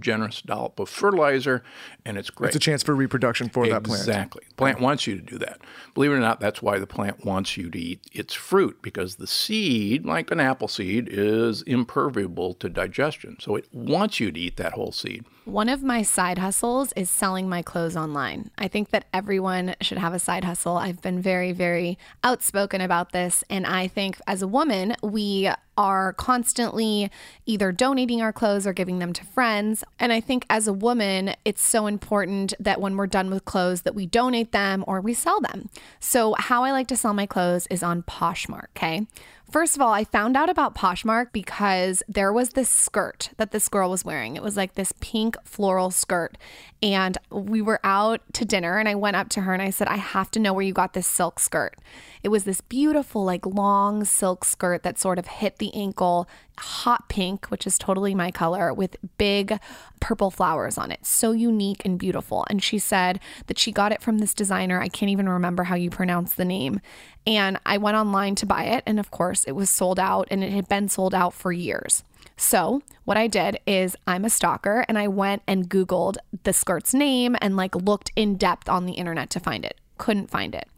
[0.01, 1.63] generous dollop of fertilizer
[2.05, 2.49] and it's great.
[2.49, 4.01] It's a chance for reproduction for that plant.
[4.01, 4.45] Exactly.
[4.49, 5.61] The plant wants you to do that.
[5.95, 9.17] Believe it or not, that's why the plant wants you to eat its fruit because
[9.17, 13.37] the seed, like an apple seed, is impermeable to digestion.
[13.41, 15.25] So it wants you to eat that whole seed.
[15.49, 18.51] One of my side hustles is selling my clothes online.
[18.59, 20.77] I think that everyone should have a side hustle.
[20.77, 23.43] I've been very, very outspoken about this.
[23.49, 27.11] And I think as a woman, we are constantly
[27.47, 29.85] either donating our clothes or giving them to friends.
[29.99, 33.83] And I think as a woman, it's so important that when we're done with clothes
[33.83, 35.71] that we donate them or we sell them.
[35.99, 39.07] So how I like to sell my clothes is on Poshmark, okay?
[39.51, 43.71] First of all, I found out about Poshmark because there was this skirt that this
[43.71, 44.37] girl was wearing.
[44.37, 46.37] It was like this pink floral skirt.
[46.83, 49.89] And we were out to dinner, and I went up to her and I said,
[49.89, 51.77] I have to know where you got this silk skirt.
[52.23, 56.29] It was this beautiful, like long silk skirt that sort of hit the ankle,
[56.59, 59.59] hot pink, which is totally my color, with big
[60.01, 61.05] purple flowers on it.
[61.05, 62.45] So unique and beautiful.
[62.51, 64.81] And she said that she got it from this designer.
[64.81, 66.81] I can't even remember how you pronounce the name.
[67.27, 68.83] And I went online to buy it.
[68.87, 72.03] And of course, it was sold out and it had been sold out for years.
[72.41, 76.95] So, what I did is I'm a stalker and I went and Googled the skirt's
[76.95, 79.77] name and like looked in depth on the internet to find it.
[79.99, 80.69] Couldn't find it.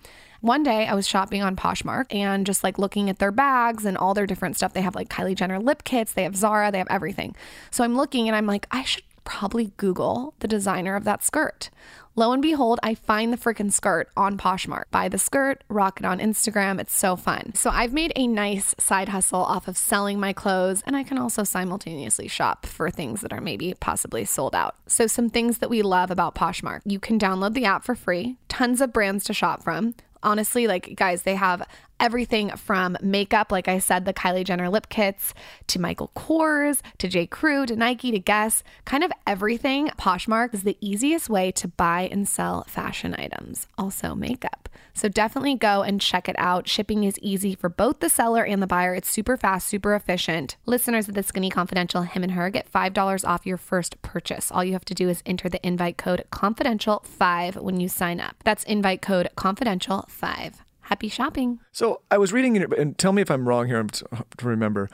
[0.40, 3.98] One day I was shopping on Poshmark and just like looking at their bags and
[3.98, 4.72] all their different stuff.
[4.72, 7.37] They have like Kylie Jenner lip kits, they have Zara, they have everything.
[7.70, 11.68] So I'm looking and I'm like, I should probably Google the designer of that skirt.
[12.16, 14.85] Lo and behold, I find the freaking skirt on Poshmark.
[14.90, 16.81] Buy the skirt, rock it on Instagram.
[16.81, 17.55] It's so fun.
[17.55, 21.18] So I've made a nice side hustle off of selling my clothes, and I can
[21.18, 24.74] also simultaneously shop for things that are maybe possibly sold out.
[24.87, 28.37] So, some things that we love about Poshmark you can download the app for free,
[28.48, 31.66] tons of brands to shop from honestly, like, guys, they have
[32.00, 35.34] everything from makeup, like I said, the Kylie Jenner lip kits,
[35.68, 37.26] to Michael Kors, to J.
[37.26, 39.88] Crew, to Nike, to Guess, kind of everything.
[39.98, 44.68] Poshmark is the easiest way to buy and sell fashion items, also makeup.
[44.94, 46.68] So definitely go and check it out.
[46.68, 48.94] Shipping is easy for both the seller and the buyer.
[48.94, 50.56] It's super fast, super efficient.
[50.66, 54.50] Listeners of the Skinny Confidential Him and Her get $5 off your first purchase.
[54.50, 58.36] All you have to do is enter the invite code confidential5 when you sign up.
[58.44, 60.54] That's invite code confidential5.
[60.90, 61.61] Happy shopping.
[61.70, 64.90] So I was reading and tell me if I'm wrong here to remember.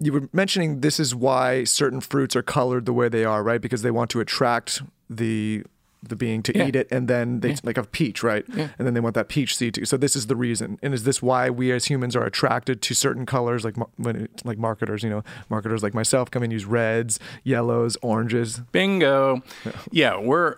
[0.00, 3.60] You were mentioning this is why certain fruits are colored the way they are, right?
[3.60, 5.62] Because they want to attract the
[6.02, 6.68] the being to Yeah.
[6.68, 7.56] eat it, and then they Yeah.
[7.64, 8.44] like a peach, right?
[8.54, 8.68] Yeah.
[8.78, 9.84] And then they want that peach seed too.
[9.84, 10.78] So this is the reason.
[10.80, 14.42] And is this why we as humans are attracted to certain colors, like when it,
[14.44, 15.02] like marketers?
[15.02, 18.60] You know, marketers like myself come and use reds, yellows, oranges.
[18.72, 19.42] Bingo.
[19.90, 20.56] Yeah, we're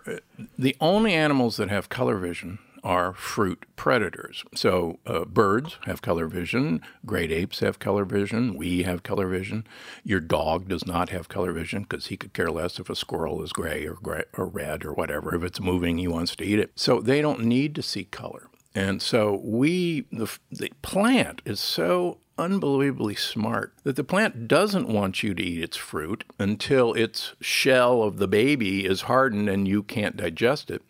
[0.59, 4.45] the only animals that have color vision are fruit predators.
[4.55, 9.67] So uh, birds have color vision, great apes have color vision, we have color vision.
[10.05, 13.43] Your dog does not have color vision because he could care less if a squirrel
[13.43, 15.35] is gray or gray or red or whatever.
[15.35, 16.73] If it's moving, he wants to eat it.
[16.75, 18.49] So they don't need to see color.
[18.75, 25.23] And so we, the, the plant is so unbelievably smart that the plant doesn't want
[25.23, 29.83] you to eat its fruit until its shell of the baby is hardened and you
[29.83, 30.83] can't digest it.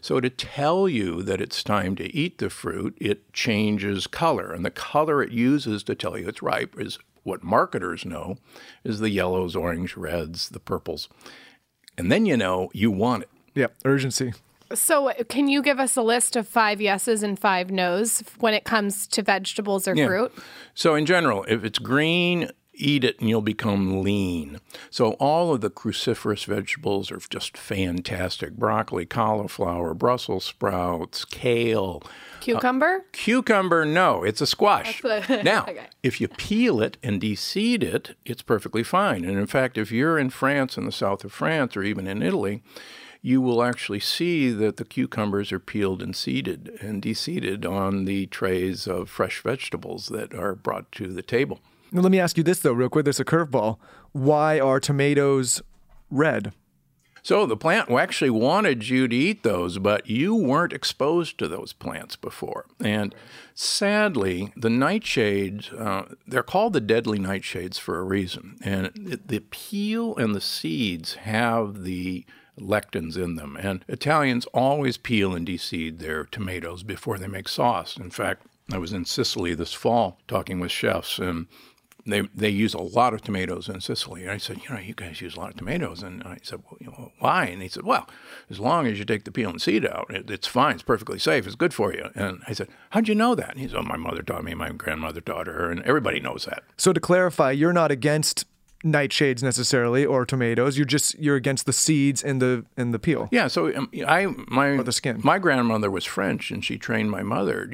[0.00, 4.52] So to tell you that it's time to eat the fruit, it changes color.
[4.52, 8.36] And the color it uses to tell you it's ripe is what marketers know
[8.84, 11.08] is the yellows, orange, reds, the purples.
[11.96, 13.30] And then you know you want it.
[13.54, 14.34] Yeah, urgency.
[14.74, 18.64] So, can you give us a list of five yeses and five nos when it
[18.64, 20.06] comes to vegetables or Yeah.
[20.06, 20.32] fruit?
[20.74, 24.60] So, in general, if it's green, eat it and you'll become lean.
[24.90, 32.02] So, all of the cruciferous vegetables are just fantastic broccoli, cauliflower, Brussels sprouts, kale.
[32.40, 32.96] Cucumber?
[32.98, 35.02] Uh, cucumber, no, it's a squash.
[35.02, 35.86] What- now, okay.
[36.02, 39.24] if you peel it and deseed it, it's perfectly fine.
[39.24, 42.22] And in fact, if you're in France, in the south of France, or even in
[42.22, 42.62] Italy,
[43.26, 48.24] you will actually see that the cucumbers are peeled and seeded and deseeded on the
[48.26, 51.58] trays of fresh vegetables that are brought to the table.
[51.90, 53.04] Now, let me ask you this though, real quick.
[53.04, 53.78] There's a curveball.
[54.12, 55.60] Why are tomatoes
[56.08, 56.52] red?
[57.24, 61.72] So the plant actually wanted you to eat those, but you weren't exposed to those
[61.72, 62.66] plants before.
[62.78, 63.12] And
[63.54, 68.56] sadly, the nightshades, uh, they're called the deadly nightshades for a reason.
[68.62, 72.24] And it, the peel and the seeds have the
[72.58, 73.56] lectins in them.
[73.60, 77.96] And Italians always peel and deseed their tomatoes before they make sauce.
[77.96, 81.46] In fact, I was in Sicily this fall talking with chefs, and
[82.04, 84.22] they they use a lot of tomatoes in Sicily.
[84.22, 86.02] And I said, you know, you guys use a lot of tomatoes.
[86.02, 87.46] And I said, well, you know, why?
[87.46, 88.08] And he said, well,
[88.50, 90.74] as long as you take the peel and seed out, it, it's fine.
[90.74, 91.46] It's perfectly safe.
[91.46, 92.10] It's good for you.
[92.14, 93.50] And I said, how'd you know that?
[93.50, 94.54] And he said, oh, my mother taught me.
[94.54, 96.62] My grandmother taught her, and everybody knows that.
[96.76, 98.46] So to clarify, you're not against
[98.84, 100.76] nightshades necessarily or tomatoes.
[100.76, 103.28] You're just you're against the seeds and the and the peel.
[103.30, 105.20] Yeah, so um, I my the skin.
[105.24, 107.70] my grandmother was French, and she trained my mother.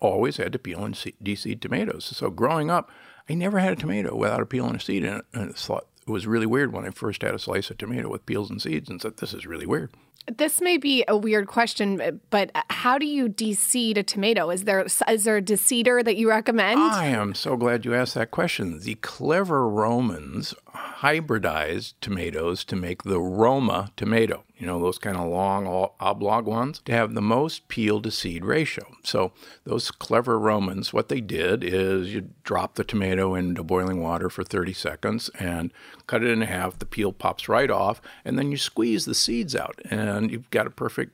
[0.00, 2.04] Always had to peel and se- deseed tomatoes.
[2.04, 2.90] So growing up,
[3.28, 6.10] I never had a tomato without a peel and a seed in it, and it
[6.10, 8.88] was really weird when I first had a slice of tomato with peels and seeds,
[8.88, 9.92] and said, "This is really weird."
[10.36, 14.50] This may be a weird question, but how do you deseed a tomato?
[14.50, 16.80] Is there is there a deseeder that you recommend?
[16.80, 18.80] I am so glad you asked that question.
[18.80, 25.28] The clever Romans hybridized tomatoes to make the Roma tomato, you know, those kind of
[25.28, 25.66] long
[26.00, 28.84] oblong ones, to have the most peel to seed ratio.
[29.04, 29.32] So,
[29.64, 34.42] those clever Romans, what they did is you drop the tomato into boiling water for
[34.42, 35.72] 30 seconds and
[36.06, 36.78] cut it in half.
[36.78, 40.66] The peel pops right off, and then you squeeze the seeds out, and you've got
[40.66, 41.12] a perfect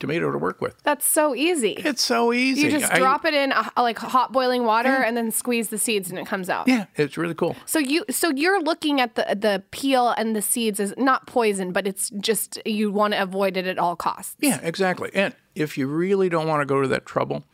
[0.00, 0.80] tomato to work with.
[0.82, 1.72] That's so easy.
[1.72, 2.62] It's so easy.
[2.62, 5.78] you just I- drop it in uh, like hot boiling water and then squeeze the
[5.78, 6.68] seeds and it comes out.
[6.68, 7.56] Yeah, it's really cool.
[7.66, 11.72] So you so you're looking at the the peel and the seeds as not poison,
[11.72, 14.36] but it's just you want to avoid it at all costs.
[14.40, 15.10] Yeah, exactly.
[15.14, 17.44] And if you really don't want to go to that trouble,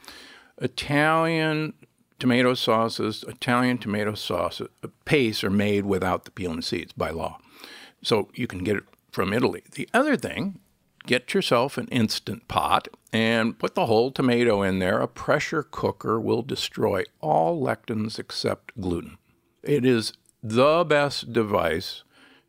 [0.59, 1.75] Italian
[2.19, 4.67] tomato sauces, Italian tomato sauce uh,
[5.05, 7.39] pastes are made without the peel and seeds by law.
[8.03, 9.63] So you can get it from Italy.
[9.73, 10.59] The other thing,
[11.07, 15.01] get yourself an instant pot and put the whole tomato in there.
[15.01, 19.19] A pressure cooker will destroy all lectins except gluten.
[19.63, 20.13] It is
[20.43, 22.04] the best device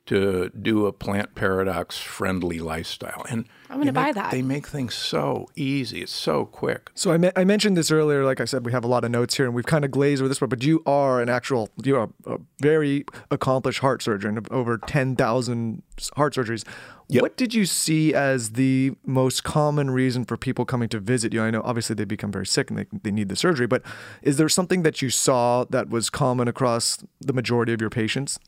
[0.05, 3.25] to do a plant paradox friendly lifestyle.
[3.29, 4.31] And I'm gonna buy that.
[4.31, 6.01] They make things so easy.
[6.03, 6.91] It's so quick.
[6.93, 8.23] So I, me- I mentioned this earlier.
[8.23, 10.21] Like I said, we have a lot of notes here, and we've kind of glazed
[10.21, 10.49] over this part.
[10.49, 15.15] But you are an actual, you are a very accomplished heart surgeon of over ten
[15.15, 15.81] thousand
[16.15, 16.63] heart surgeries.
[17.07, 17.21] Yep.
[17.21, 21.41] What did you see as the most common reason for people coming to visit you?
[21.41, 23.83] I know obviously they become very sick and they, they need the surgery, but
[24.23, 28.39] is there something that you saw that was common across the majority of your patients?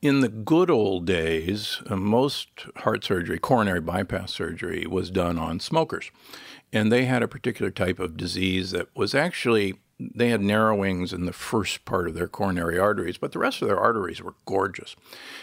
[0.00, 5.58] In the good old days, uh, most heart surgery, coronary bypass surgery, was done on
[5.58, 6.12] smokers.
[6.72, 11.26] And they had a particular type of disease that was actually, they had narrowings in
[11.26, 14.94] the first part of their coronary arteries, but the rest of their arteries were gorgeous.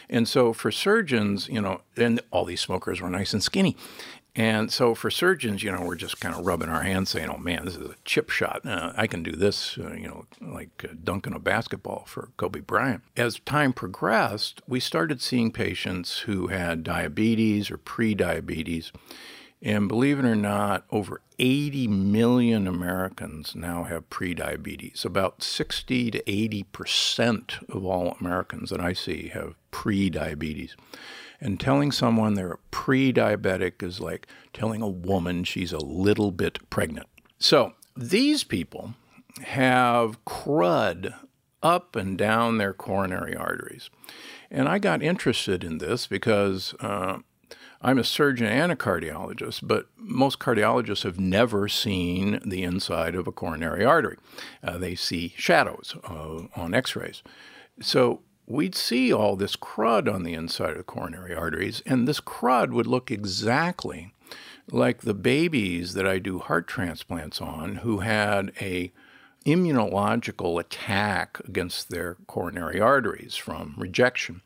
[0.09, 3.75] And so for surgeons, you know, and all these smokers were nice and skinny.
[4.35, 7.37] And so for surgeons, you know, we're just kind of rubbing our hands saying, oh
[7.37, 8.65] man, this is a chip shot.
[8.65, 12.59] Uh, I can do this, uh, you know, like uh, dunking a basketball for Kobe
[12.59, 13.03] Bryant.
[13.15, 18.91] As time progressed, we started seeing patients who had diabetes or pre-diabetes.
[19.61, 25.05] And believe it or not, over 80 million Americans now have prediabetes.
[25.05, 30.75] About 60 to 80 percent of all Americans that I see have prediabetes.
[31.45, 36.57] And telling someone they're pre diabetic is like telling a woman she's a little bit
[36.71, 37.05] pregnant.
[37.37, 38.95] So these people
[39.43, 41.13] have crud
[41.61, 43.91] up and down their coronary arteries.
[44.49, 47.19] And I got interested in this because uh,
[47.79, 53.27] I'm a surgeon and a cardiologist, but most cardiologists have never seen the inside of
[53.27, 54.17] a coronary artery.
[54.63, 57.21] Uh, they see shadows uh, on x rays.
[57.81, 62.19] So we'd see all this crud on the inside of the coronary arteries, and this
[62.19, 64.13] crud would look exactly
[64.71, 68.91] like the babies that I do heart transplants on who had a
[69.45, 74.41] immunological attack against their coronary arteries from rejection.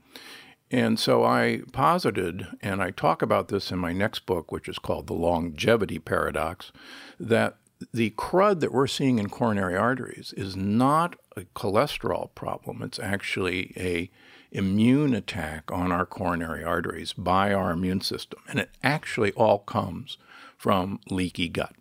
[0.71, 4.77] And so I posited, and I talk about this in my next book, which is
[4.77, 6.71] called The Longevity Paradox,
[7.19, 7.55] that
[7.93, 12.81] the crud that we're seeing in coronary arteries is not a cholesterol problem.
[12.81, 14.09] It's actually a
[14.51, 18.39] immune attack on our coronary arteries by our immune system.
[18.47, 20.17] And it actually all comes
[20.57, 21.73] from leaky gut.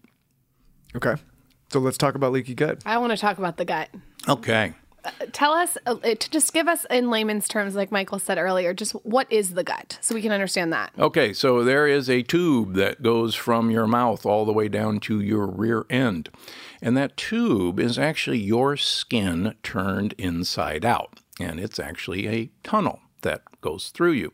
[0.95, 1.15] Okay.
[1.73, 2.83] So let's talk about leaky gut.
[2.87, 3.89] I want to talk about the gut.
[4.29, 4.75] Okay.
[5.33, 8.93] Tell us, uh, to just give us in layman's terms, like Michael said earlier, just
[9.05, 10.93] what is the gut so we can understand that.
[10.99, 15.01] Okay, so there is a tube that goes from your mouth all the way down
[15.01, 16.29] to your rear end.
[16.81, 21.21] And that tube is actually your skin turned inside out.
[21.41, 24.33] And it's actually a tunnel that goes through you.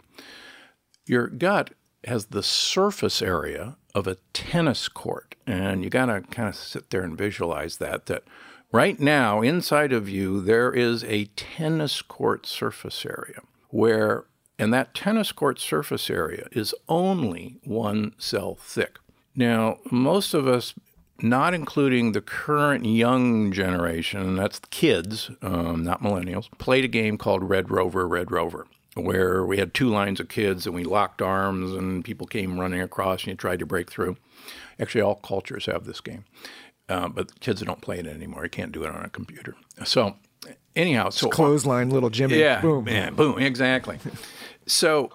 [1.06, 1.70] Your gut
[2.04, 5.34] has the surface area of a tennis court.
[5.46, 8.24] And you got to kind of sit there and visualize that that
[8.72, 14.24] right now inside of you there is a tennis court surface area where
[14.58, 18.98] and that tennis court surface area is only one cell thick.
[19.34, 20.74] Now, most of us
[21.22, 27.42] not including the current young generation, that's kids, um, not millennials, played a game called
[27.48, 31.72] Red Rover, Red Rover, where we had two lines of kids and we locked arms
[31.72, 34.16] and people came running across and you tried to break through.
[34.80, 36.24] Actually, all cultures have this game,
[36.88, 38.42] uh, but kids don't play it anymore.
[38.44, 39.54] You can't do it on a computer.
[39.84, 40.16] So,
[40.74, 42.38] anyhow, so Clothesline, little Jimmy.
[42.40, 42.88] yeah, Boom.
[42.88, 43.98] yeah, boom, exactly.
[44.66, 45.12] so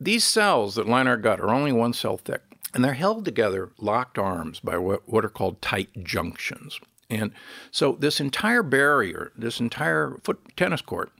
[0.00, 2.42] these cells that line our gut are only one cell thick,
[2.74, 6.80] and they're held together, locked arms by what, what are called tight junctions.
[7.08, 7.32] And
[7.70, 11.12] so this entire barrier, this entire foot tennis court,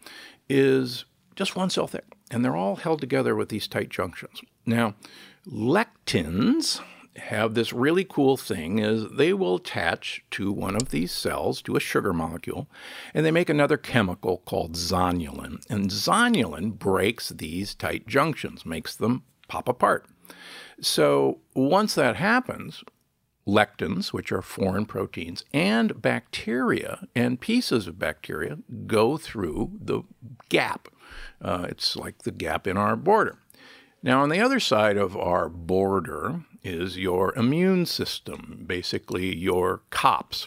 [0.49, 1.05] is
[1.37, 4.41] just one cell thick, and they're all held together with these tight junctions.
[4.67, 4.95] Now,
[5.47, 6.81] lectins
[7.17, 11.77] have this really cool thing is they will attach to one of these cells to
[11.77, 12.69] a sugar molecule
[13.13, 19.23] and they make another chemical called zonulin and zonulin breaks these tight junctions makes them
[19.47, 20.07] pop apart
[20.81, 22.83] so once that happens
[23.47, 30.03] lectins which are foreign proteins and bacteria and pieces of bacteria go through the
[30.49, 30.89] gap
[31.43, 33.39] uh, it's like the gap in our border
[34.05, 40.47] now, on the other side of our border is your immune system, basically your COPS.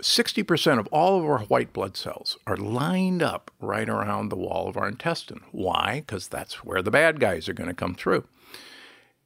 [0.00, 4.68] 60% of all of our white blood cells are lined up right around the wall
[4.68, 5.42] of our intestine.
[5.50, 6.00] Why?
[6.00, 8.24] Because that's where the bad guys are going to come through.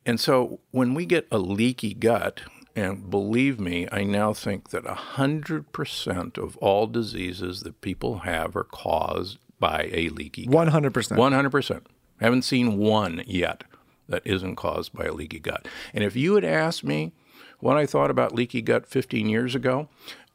[0.06, 2.42] And so when we get a leaky gut,
[2.76, 8.64] and believe me, I now think that 100% of all diseases that people have are
[8.64, 10.68] caused by a leaky gut.
[10.68, 10.92] 100%.
[10.92, 11.82] 100%.
[12.20, 13.64] Haven't seen one yet
[14.08, 15.66] that isn't caused by a leaky gut.
[15.92, 17.12] And if you had asked me
[17.58, 19.88] what I thought about leaky gut 15 years ago,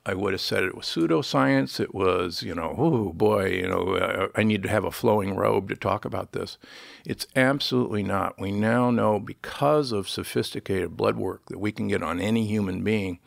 [0.06, 1.80] I would have said it was pseudoscience.
[1.80, 5.70] It was, you know, oh boy, you know, I need to have a flowing robe
[5.70, 6.58] to talk about this.
[7.06, 8.40] It's absolutely not.
[8.40, 12.84] We now know because of sophisticated blood work that we can get on any human
[12.84, 13.20] being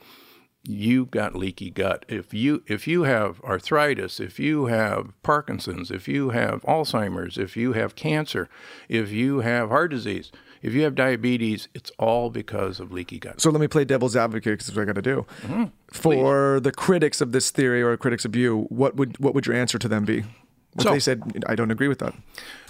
[0.66, 2.06] You've got leaky gut.
[2.08, 7.54] If you if you have arthritis, if you have Parkinson's, if you have Alzheimer's, if
[7.54, 8.48] you have cancer,
[8.88, 10.32] if you have heart disease,
[10.64, 13.38] if you have diabetes, it's all because of leaky gut.
[13.38, 15.26] So let me play devil's advocate because that's what I got to do.
[15.42, 15.64] Mm-hmm.
[15.88, 19.54] For the critics of this theory or critics of you, what would what would your
[19.54, 20.24] answer to them be?
[20.72, 22.14] What so, they said, I don't agree with that.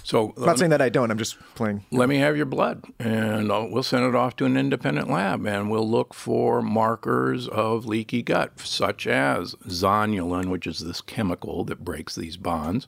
[0.03, 1.09] So I'm not saying that I don't.
[1.09, 1.85] I'm just playing.
[1.89, 5.47] Let me have your blood, and I'll, we'll send it off to an independent lab,
[5.47, 11.63] and we'll look for markers of leaky gut, such as zonulin, which is this chemical
[11.63, 12.85] that breaks these bonds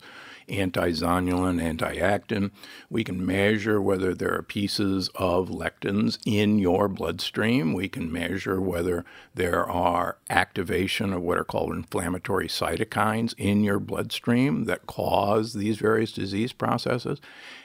[0.49, 2.51] anti-zonulin, anti-actin.
[2.89, 7.73] We can measure whether there are pieces of lectins in your bloodstream.
[7.73, 13.79] We can measure whether there are activation of what are called inflammatory cytokines in your
[13.79, 17.19] bloodstream that cause these various disease processes.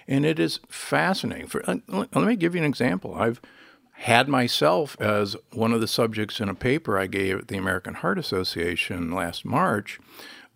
[0.09, 1.47] And it is fascinating.
[1.47, 3.15] For, uh, let me give you an example.
[3.15, 3.41] I've
[3.93, 7.95] had myself as one of the subjects in a paper I gave at the American
[7.95, 10.01] Heart Association last March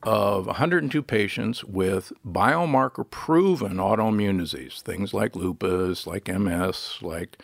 [0.03, 7.38] of 102 patients with biomarker proven autoimmune disease, things like lupus, like MS, like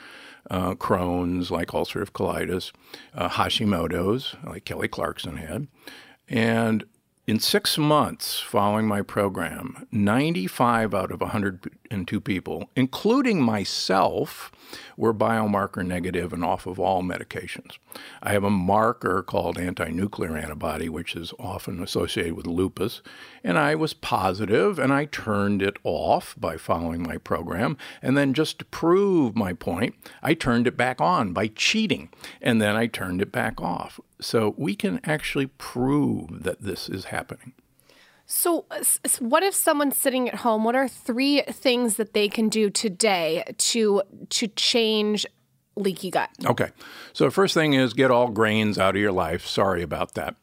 [0.50, 2.72] uh, Crohn's, like ulcerative colitis,
[3.14, 5.66] uh, Hashimoto's, like Kelly Clarkson had.
[6.28, 6.84] And
[7.24, 14.50] in six months following my program, 95 out of 102 people, including myself,
[14.96, 17.78] were biomarker negative and off of all medications.
[18.22, 23.02] I have a marker called anti nuclear antibody, which is often associated with lupus,
[23.44, 27.76] and I was positive and I turned it off by following my program.
[28.00, 32.08] And then, just to prove my point, I turned it back on by cheating,
[32.40, 34.00] and then I turned it back off.
[34.22, 37.52] So we can actually prove that this is happening.
[38.24, 38.64] So,
[39.18, 40.64] what if someone's sitting at home?
[40.64, 45.26] What are three things that they can do today to to change
[45.76, 46.30] leaky gut?
[46.46, 46.70] Okay.
[47.12, 49.46] So, first thing is get all grains out of your life.
[49.46, 50.36] Sorry about that.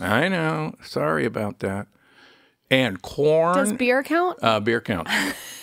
[0.00, 0.74] I know.
[0.84, 1.88] Sorry about that.
[2.70, 3.56] And corn.
[3.56, 4.38] Does beer count?
[4.42, 5.08] Uh, beer count.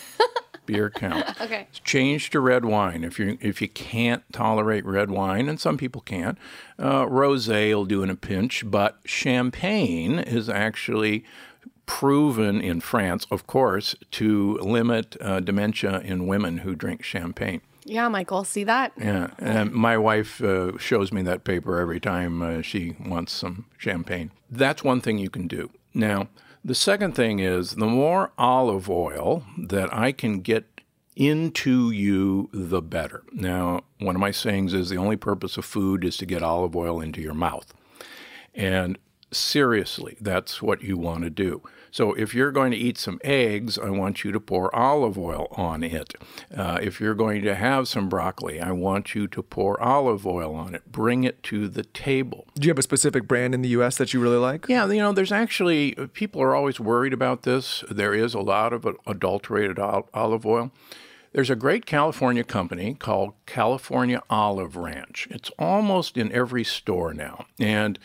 [0.66, 1.24] beer count.
[1.40, 1.66] okay.
[1.84, 6.00] Change to red wine if you if you can't tolerate red wine, and some people
[6.00, 6.38] can't.
[6.78, 11.24] Uh, rosé will do in a pinch, but champagne is actually
[11.86, 17.60] proven in France, of course, to limit uh, dementia in women who drink champagne.
[17.84, 18.92] Yeah, Michael, see that?
[18.96, 23.66] Yeah, and my wife uh, shows me that paper every time uh, she wants some
[23.76, 24.30] champagne.
[24.48, 25.70] That's one thing you can do.
[25.92, 26.28] Now,
[26.64, 30.66] the second thing is the more olive oil that I can get
[31.16, 33.24] into you, the better.
[33.32, 36.76] Now, one of my sayings is the only purpose of food is to get olive
[36.76, 37.74] oil into your mouth.
[38.54, 38.98] And
[39.30, 41.62] seriously, that's what you want to do.
[41.90, 45.48] So if you're going to eat some eggs, I want you to pour olive oil
[45.52, 46.14] on it.
[46.54, 50.54] Uh, if you're going to have some broccoli, I want you to pour olive oil
[50.54, 50.90] on it.
[50.90, 52.46] Bring it to the table.
[52.54, 53.96] Do you have a specific brand in the U.S.
[53.98, 54.66] that you really like?
[54.68, 57.84] Yeah, you know, there's actually, people are always worried about this.
[57.90, 60.70] There is a lot of adulterated olive oil.
[61.32, 65.28] There's a great California company called California Olive Ranch.
[65.30, 67.46] It's almost in every store now.
[67.60, 68.00] And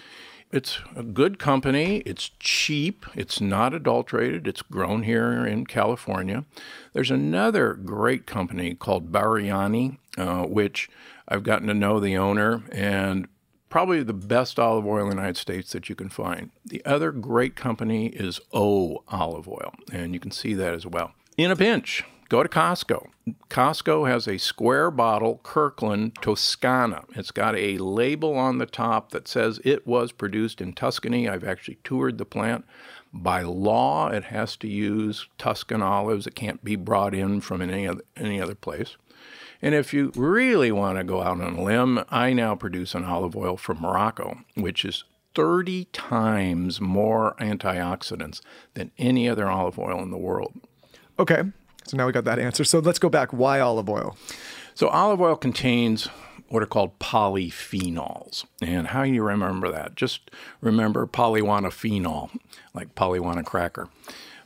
[0.55, 1.97] it's a good company.
[2.05, 3.05] It's cheap.
[3.13, 4.47] It's not adulterated.
[4.47, 6.45] It's grown here in California.
[6.93, 10.89] There's another great company called Bariani, uh, which
[11.27, 13.27] I've gotten to know the owner and
[13.69, 16.51] probably the best olive oil in the United States that you can find.
[16.63, 21.11] The other great company is O Olive Oil, and you can see that as well.
[21.37, 23.07] In a pinch, go to Costco.
[23.49, 27.05] Costco has a square bottle Kirkland Toscana.
[27.15, 31.27] It's got a label on the top that says it was produced in Tuscany.
[31.27, 32.65] I've actually toured the plant.
[33.13, 36.27] By law, it has to use Tuscan olives.
[36.27, 38.97] It can't be brought in from any other, any other place.
[39.61, 43.05] And if you really want to go out on a limb, I now produce an
[43.05, 48.41] olive oil from Morocco, which is 30 times more antioxidants
[48.73, 50.53] than any other olive oil in the world.
[51.17, 51.43] Okay.
[51.87, 52.63] So now we got that answer.
[52.63, 53.31] So let's go back.
[53.31, 54.17] Why olive oil?
[54.73, 56.09] So olive oil contains
[56.49, 58.45] what are called polyphenols.
[58.61, 59.95] And how do you remember that?
[59.95, 60.31] Just
[60.61, 62.31] remember phenol,
[62.73, 63.89] like polywana cracker.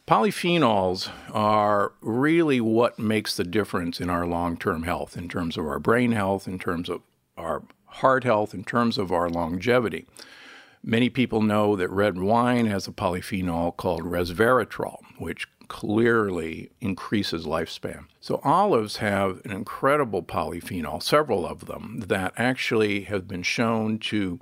[0.07, 5.65] Polyphenols are really what makes the difference in our long term health, in terms of
[5.67, 7.01] our brain health, in terms of
[7.37, 10.07] our heart health, in terms of our longevity.
[10.83, 18.05] Many people know that red wine has a polyphenol called resveratrol, which clearly increases lifespan.
[18.19, 24.41] So, olives have an incredible polyphenol, several of them, that actually have been shown to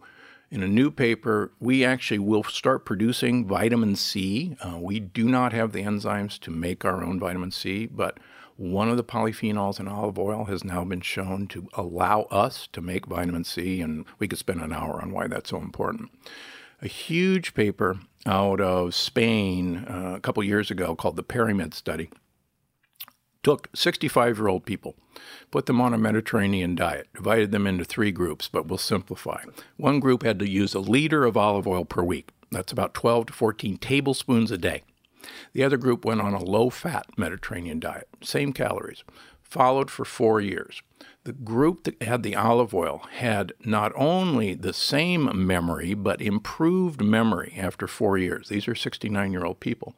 [0.50, 4.56] in a new paper, we actually will start producing vitamin C.
[4.62, 8.18] Uh, we do not have the enzymes to make our own vitamin C, but
[8.56, 12.82] one of the polyphenols in olive oil has now been shown to allow us to
[12.82, 16.10] make vitamin C, and we could spend an hour on why that's so important.
[16.82, 22.10] A huge paper out of Spain uh, a couple years ago called the PREDIMED Study
[23.48, 24.98] took 65 year old people,
[25.52, 29.42] put them on a Mediterranean diet, divided them into three groups, but we'll simplify.
[29.78, 32.32] One group had to use a liter of olive oil per week.
[32.52, 34.84] That's about 12 to 14 tablespoons a day.
[35.54, 39.06] The other group went on a low fat Mediterranean diet, same calories,
[39.42, 40.82] followed for four years.
[41.28, 47.02] The group that had the olive oil had not only the same memory, but improved
[47.04, 48.48] memory after four years.
[48.48, 49.94] These are 69 year old people.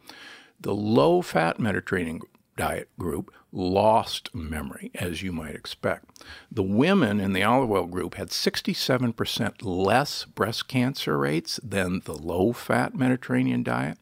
[0.60, 2.22] The low fat Mediterranean
[2.58, 6.06] diet group lost memory, as you might expect.
[6.52, 12.18] The women in the olive oil group had 67% less breast cancer rates than the
[12.18, 14.00] low fat Mediterranean diet.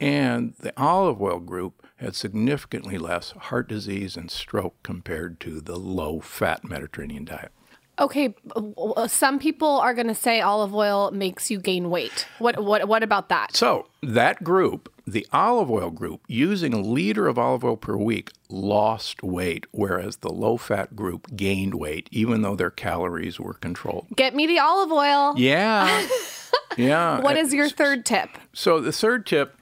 [0.00, 5.76] And the olive oil group had significantly less heart disease and stroke compared to the
[5.76, 7.52] low fat Mediterranean diet.
[7.98, 12.26] Okay, uh, some people are going to say olive oil makes you gain weight.
[12.38, 13.56] What what what about that?
[13.56, 18.32] So, that group, the olive oil group, using a liter of olive oil per week,
[18.50, 24.08] lost weight, whereas the low fat group gained weight, even though their calories were controlled.
[24.14, 25.32] Get me the olive oil.
[25.38, 26.06] Yeah.
[26.76, 27.20] yeah.
[27.20, 28.28] What is your third tip?
[28.52, 29.55] So, the third tip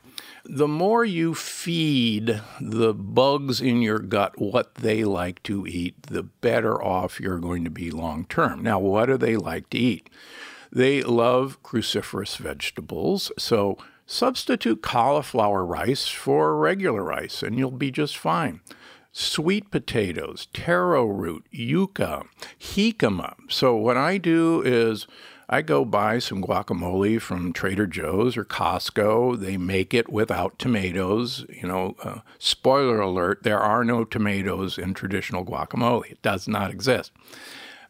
[0.44, 6.22] the more you feed the bugs in your gut what they like to eat, the
[6.22, 8.62] better off you're going to be long term.
[8.62, 10.10] Now, what do they like to eat?
[10.70, 18.18] They love cruciferous vegetables, so substitute cauliflower rice for regular rice and you'll be just
[18.18, 18.60] fine.
[19.12, 22.24] Sweet potatoes, taro root, yucca,
[22.60, 23.34] jicama.
[23.48, 25.06] So, what I do is
[25.48, 29.38] I go buy some guacamole from Trader Joe's or Costco.
[29.38, 31.44] They make it without tomatoes.
[31.48, 36.10] You know, uh, spoiler alert, there are no tomatoes in traditional guacamole.
[36.10, 37.12] It does not exist.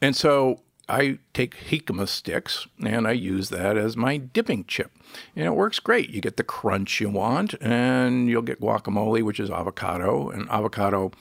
[0.00, 4.90] And so I take jicama sticks and I use that as my dipping chip.
[5.34, 6.10] And it works great.
[6.10, 10.28] You get the crunch you want, and you'll get guacamole, which is avocado.
[10.28, 11.12] And avocado,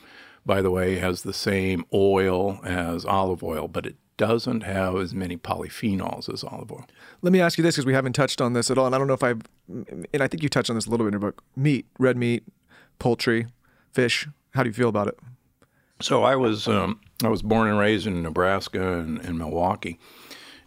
[0.45, 5.13] by the way, has the same oil as olive oil, but it doesn't have as
[5.13, 6.85] many polyphenols as olive oil.
[7.21, 8.97] Let me ask you this because we haven't touched on this at all, and I
[8.97, 11.21] don't know if I've, and I think you touched on this a little bit in
[11.21, 11.43] your book.
[11.55, 12.43] Meat, red meat,
[12.99, 13.47] poultry,
[13.91, 14.27] fish.
[14.53, 15.17] How do you feel about it?
[16.01, 19.99] So I was um, I was born and raised in Nebraska and, and Milwaukee,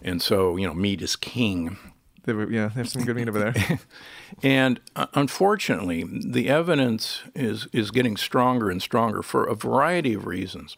[0.03, 1.77] and so you know meat is king.
[2.25, 3.79] They were, yeah, there's some good meat over there.
[4.43, 10.27] and uh, unfortunately, the evidence is is getting stronger and stronger for a variety of
[10.27, 10.77] reasons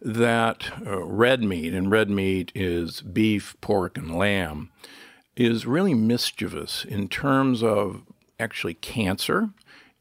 [0.00, 4.70] that uh, red meat, and red meat is beef, pork, and lamb,
[5.36, 8.02] is really mischievous in terms of
[8.38, 9.50] actually cancer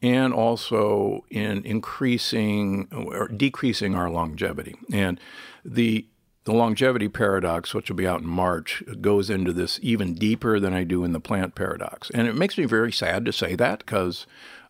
[0.02, 4.76] and also in increasing or decreasing our longevity.
[4.92, 5.20] And
[5.64, 6.06] the
[6.46, 10.74] the longevity paradox, which will be out in March, goes into this even deeper than
[10.74, 12.10] I do in the plant paradox.
[12.12, 14.26] And it makes me very sad to say that because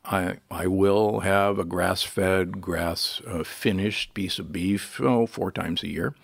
[0.10, 5.51] I, I will have a grass fed, grass uh, finished piece of beef oh, four
[5.51, 6.16] times a year,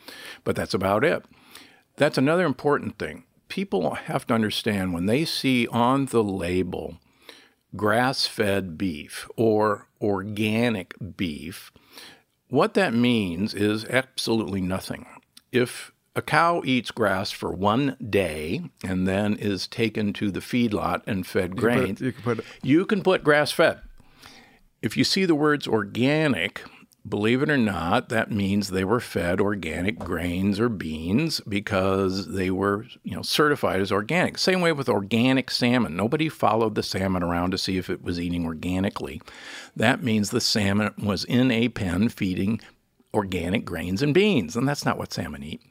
[0.43, 1.23] but that's about it.
[1.95, 3.25] That's another important thing.
[3.47, 6.97] People have to understand when they see on the label
[7.75, 11.71] grass fed beef or organic beef,
[12.49, 15.05] what that means is absolutely nothing.
[15.51, 21.01] If a cow eats grass for one day and then is taken to the feedlot
[21.05, 21.79] and fed grain.
[21.79, 23.81] You can put, you can put, you can put grass fed.
[24.81, 26.63] If you see the words organic,
[27.07, 32.49] believe it or not, that means they were fed organic grains or beans because they
[32.49, 34.37] were, you know, certified as organic.
[34.37, 35.95] Same way with organic salmon.
[35.95, 39.21] Nobody followed the salmon around to see if it was eating organically.
[39.75, 42.61] That means the salmon was in a pen feeding
[43.15, 45.61] organic grains and beans, and that's not what salmon eat.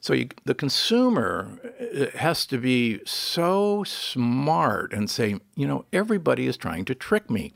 [0.00, 6.46] So you, the consumer uh, has to be so smart and say, you know, everybody
[6.46, 7.52] is trying to trick me.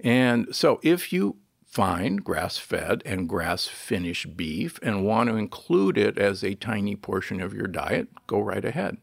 [0.00, 1.36] And so if you
[1.66, 6.96] find grass fed and grass finished beef and want to include it as a tiny
[6.96, 8.96] portion of your diet, go right ahead.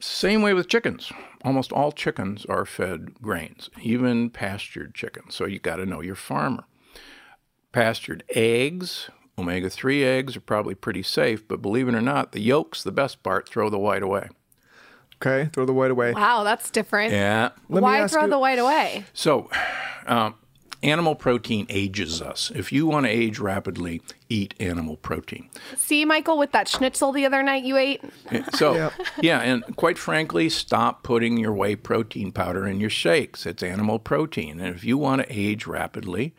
[0.00, 1.12] Same way with chickens.
[1.44, 5.36] Almost all chickens are fed grains, even pastured chickens.
[5.36, 6.64] So you got to know your farmer
[7.72, 9.10] pastured eggs.
[9.38, 12.92] Omega 3 eggs are probably pretty safe, but believe it or not, the yolk's the
[12.92, 13.48] best part.
[13.48, 14.28] Throw the white away.
[15.16, 16.12] Okay, throw the white away.
[16.12, 17.12] Wow, that's different.
[17.12, 17.50] Yeah.
[17.68, 19.04] Why throw you, the white away?
[19.14, 19.48] So,
[20.06, 20.34] um,
[20.82, 22.50] animal protein ages us.
[22.54, 25.48] If you want to age rapidly, eat animal protein.
[25.76, 28.02] See, Michael, with that schnitzel the other night you ate?
[28.54, 28.90] So, yeah.
[29.20, 33.46] yeah, and quite frankly, stop putting your whey protein powder in your shakes.
[33.46, 34.60] It's animal protein.
[34.60, 36.34] And if you want to age rapidly,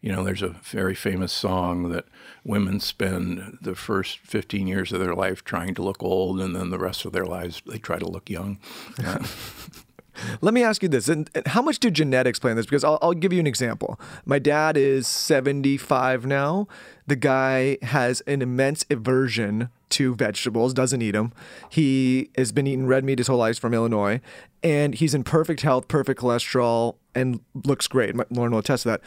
[0.00, 2.06] you know, there's a very famous song that
[2.44, 6.70] women spend the first 15 years of their life trying to look old, and then
[6.70, 8.58] the rest of their lives they try to look young.
[10.40, 12.66] Let me ask you this: and, and how much do genetics play in this?
[12.66, 13.98] Because I'll, I'll, give you an example.
[14.24, 16.66] My dad is 75 now.
[17.06, 21.32] The guy has an immense aversion to vegetables, doesn't eat them.
[21.68, 24.20] He has been eating red meat his whole life from Illinois,
[24.62, 28.14] and he's in perfect health, perfect cholesterol, and looks great.
[28.14, 29.00] Lauryn will attest to that.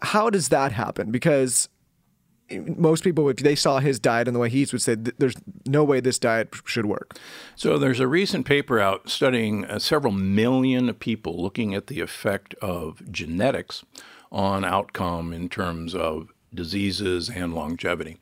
[0.00, 1.10] How does that happen?
[1.10, 1.68] Because
[2.50, 5.36] most people, if they saw his diet and the way he eats, would say there's
[5.66, 7.16] no way this diet should work.
[7.56, 12.54] So there's a recent paper out studying uh, several million people looking at the effect
[12.54, 13.84] of genetics
[14.30, 18.18] on outcome in terms of diseases and longevity.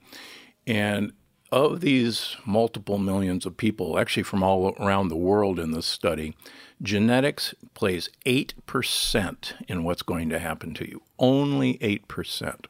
[0.66, 1.12] And
[1.52, 6.36] of these multiple millions of people, actually from all around the world in this study,
[6.82, 11.02] genetics plays 8% in what's going to happen to you.
[11.18, 12.66] Only 8%.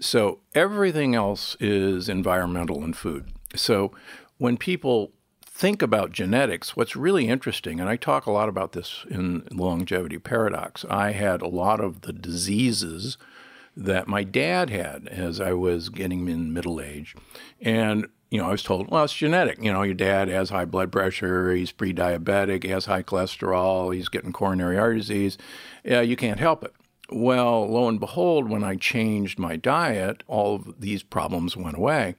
[0.00, 3.32] So everything else is environmental and food.
[3.54, 3.92] So
[4.38, 5.12] when people
[5.44, 10.18] think about genetics, what's really interesting, and I talk a lot about this in Longevity
[10.18, 13.18] Paradox, I had a lot of the diseases
[13.76, 17.14] that my dad had as I was getting in middle age.
[17.60, 19.62] And, you know, I was told, well, it's genetic.
[19.62, 23.94] You know, your dad has high blood pressure, he's pre diabetic, he has high cholesterol,
[23.94, 25.36] he's getting coronary artery disease.
[25.84, 26.72] Yeah, you can't help it.
[27.10, 32.14] Well, lo and behold, when I changed my diet, all of these problems went away.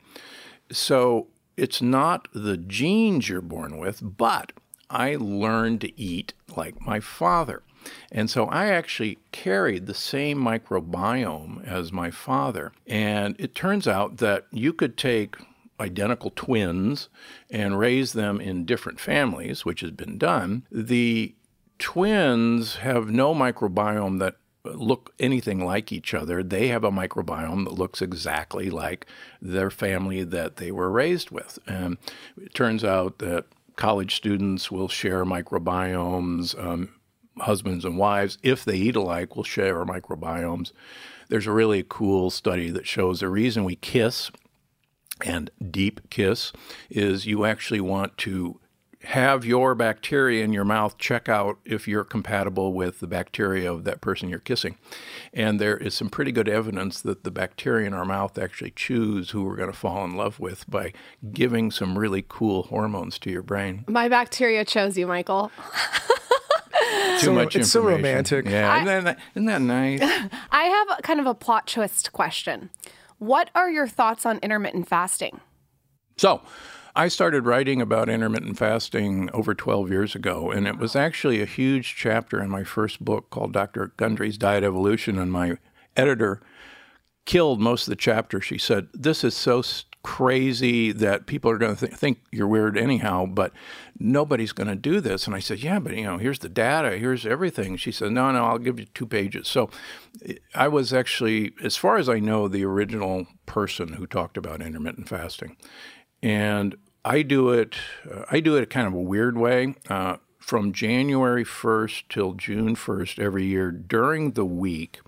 [0.72, 4.52] So it's not the genes you're born with, but
[4.92, 7.64] I learned to eat like my father.
[8.12, 12.72] And so I actually carried the same microbiome as my father.
[12.86, 15.38] And it turns out that you could take
[15.84, 17.10] identical twins
[17.52, 20.66] and raise them in different families, which has been done.
[20.72, 21.36] The
[21.78, 26.42] twins have no microbiome that look anything like each other.
[26.42, 29.06] They have a microbiome that looks exactly like
[29.42, 31.60] their family that they were raised with.
[31.68, 31.98] And
[32.42, 36.58] it turns out that college students will share microbiomes.
[36.58, 36.90] Um,
[37.40, 40.72] husbands and wives, if they eat alike, will share microbiomes.
[41.30, 44.32] There's a really cool study that shows the reason we kiss
[45.22, 46.52] and deep kiss
[46.90, 48.60] is you actually want to
[49.06, 53.84] have your bacteria in your mouth check out if you're compatible with the bacteria of
[53.84, 54.78] that person you're kissing.
[55.34, 59.32] And there is some pretty good evidence that the bacteria in our mouth actually choose
[59.32, 60.94] who we're going to fall in love with by
[61.34, 63.84] giving some really cool hormones to your brain.
[63.88, 65.52] My bacteria chose you, Michael.
[67.20, 68.46] Too so, much It's so romantic.
[68.46, 70.02] Yeah, I, isn't, that, isn't that nice?
[70.52, 72.70] I have kind of a plot twist question.
[73.24, 75.40] What are your thoughts on intermittent fasting?
[76.18, 76.42] So,
[76.94, 81.46] I started writing about intermittent fasting over 12 years ago, and it was actually a
[81.46, 83.94] huge chapter in my first book called Dr.
[83.96, 85.18] Gundry's Diet Evolution.
[85.18, 85.58] And my
[85.96, 86.42] editor
[87.26, 88.42] killed most of the chapter.
[88.42, 89.64] She said, This is so
[90.04, 93.54] crazy that people are going to th- think you're weird anyhow, but
[93.98, 95.26] nobody's going to do this.
[95.26, 97.78] And I said, Yeah, but you know, here's the data, here's everything.
[97.78, 99.48] She said, No, no, I'll give you two pages.
[99.48, 99.70] So
[100.54, 105.10] I was actually, as far as I know, the original person who talked about intermittent
[105.10, 105.58] fasting.
[106.22, 106.76] And
[107.06, 107.76] I do it.
[108.10, 109.76] Uh, I do it kind of a weird way.
[109.90, 115.00] Uh, from January 1st till June 1st every year during the week,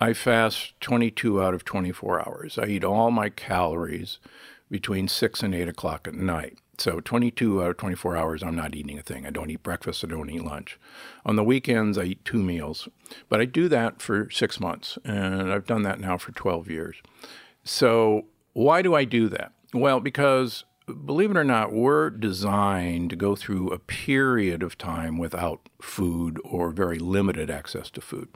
[0.00, 2.58] I fast 22 out of 24 hours.
[2.58, 4.18] I eat all my calories
[4.70, 6.58] between 6 and 8 o'clock at night.
[6.78, 9.26] So 22 out of 24 hours, I'm not eating a thing.
[9.26, 10.04] I don't eat breakfast.
[10.04, 10.78] I don't eat lunch.
[11.24, 12.88] On the weekends, I eat two meals.
[13.30, 16.96] But I do that for six months, and I've done that now for 12 years.
[17.64, 19.52] So why do I do that?
[19.72, 20.64] Well, because
[21.04, 26.38] believe it or not, we're designed to go through a period of time without food
[26.44, 28.28] or very limited access to food.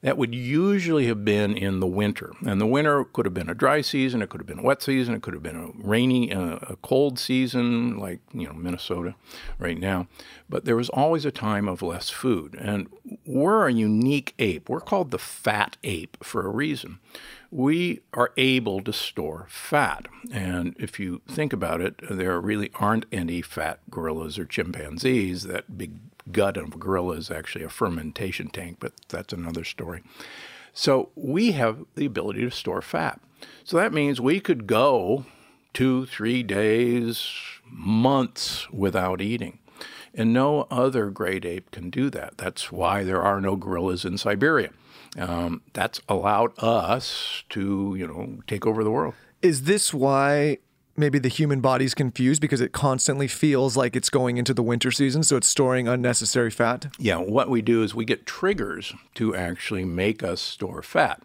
[0.00, 2.32] That would usually have been in the winter.
[2.46, 4.80] And the winter could have been a dry season, it could have been a wet
[4.80, 9.14] season, it could have been a rainy, uh, a cold season like, you know, Minnesota
[9.58, 10.06] right now.
[10.48, 12.54] But there was always a time of less food.
[12.60, 12.88] And
[13.26, 14.68] we're a unique ape.
[14.68, 17.00] We're called the fat ape for a reason
[17.50, 20.06] we are able to store fat.
[20.30, 25.44] And if you think about it, there really aren't any fat gorillas or chimpanzees.
[25.44, 25.98] That big
[26.32, 30.02] gut of a gorilla is actually a fermentation tank, but that's another story.
[30.72, 33.20] So we have the ability to store fat.
[33.64, 35.24] So that means we could go
[35.74, 37.28] two, three days,
[37.64, 39.58] months without eating.
[40.14, 42.38] And no other great ape can do that.
[42.38, 44.70] That's why there are no gorillas in Siberia.
[45.16, 49.14] Um, that's allowed us to, you know, take over the world.
[49.42, 50.58] Is this why
[50.98, 54.90] maybe the human body's confused because it constantly feels like it's going into the winter
[54.90, 56.88] season, so it's storing unnecessary fat?
[56.98, 61.22] Yeah, what we do is we get triggers to actually make us store fat.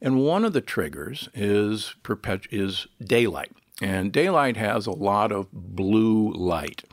[0.00, 3.52] And one of the triggers is perpetu- is daylight.
[3.82, 6.84] And daylight has a lot of blue light.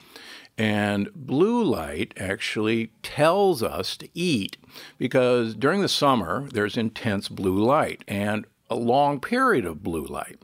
[0.57, 4.57] And blue light actually tells us to eat
[4.97, 10.39] because during the summer there's intense blue light and a long period of blue light.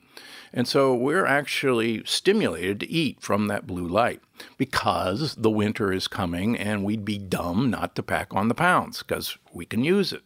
[0.54, 4.22] And so we're actually stimulated to eat from that blue light
[4.58, 9.04] because the winter is coming and we'd be dumb not to pack on the pounds
[9.04, 10.24] because we can use it.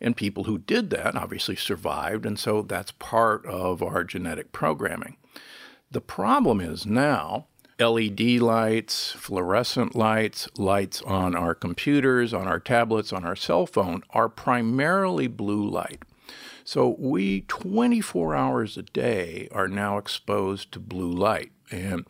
[0.00, 5.16] And people who did that obviously survived, and so that's part of our genetic programming.
[5.90, 7.46] The problem is now
[7.78, 14.02] LED lights, fluorescent lights, lights on our computers, on our tablets, on our cell phone
[14.10, 16.02] are primarily blue light.
[16.66, 21.52] So we 24 hours a day are now exposed to blue light.
[21.70, 22.04] And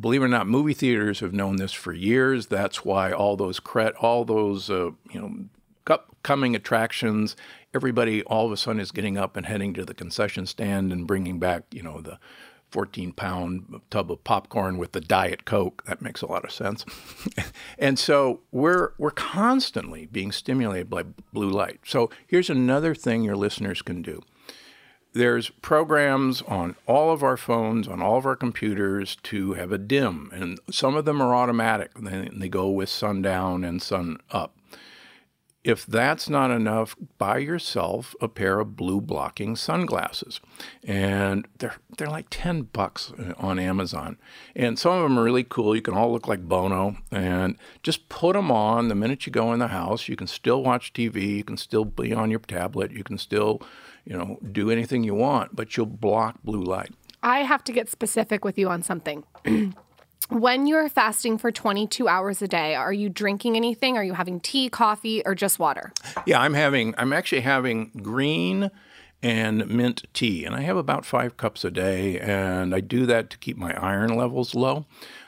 [0.00, 2.46] believe it or not, movie theaters have known this for years.
[2.46, 5.34] That's why all those cre- all those uh, you know
[5.86, 7.36] upcoming attractions,
[7.74, 11.06] everybody all of a sudden is getting up and heading to the concession stand and
[11.06, 12.18] bringing back you know the
[12.70, 15.84] 14 pound tub of popcorn with the diet coke.
[15.86, 16.84] That makes a lot of sense.
[17.78, 21.80] And so we're we're constantly being stimulated by blue light.
[21.84, 24.22] So here's another thing your listeners can do.
[25.12, 29.78] There's programs on all of our phones on all of our computers to have a
[29.78, 31.92] dim and some of them are automatic.
[31.98, 34.54] They, they go with sundown and sun up
[35.62, 40.40] if that's not enough, buy yourself a pair of blue blocking sunglasses.
[40.82, 44.16] And they're they're like 10 bucks on Amazon.
[44.56, 45.76] And some of them are really cool.
[45.76, 49.52] You can all look like Bono and just put them on the minute you go
[49.52, 50.08] in the house.
[50.08, 53.60] You can still watch TV, you can still be on your tablet, you can still,
[54.06, 56.94] you know, do anything you want, but you'll block blue light.
[57.22, 59.24] I have to get specific with you on something.
[60.28, 63.96] when you're fasting for 22 hours a day, are you drinking anything?
[63.96, 65.92] Are you having tea, coffee, or just water?
[66.26, 68.70] Yeah, I'm having, I'm actually having green
[69.22, 73.28] and mint tea, and I have about five cups a day, and I do that
[73.30, 74.86] to keep my iron levels low.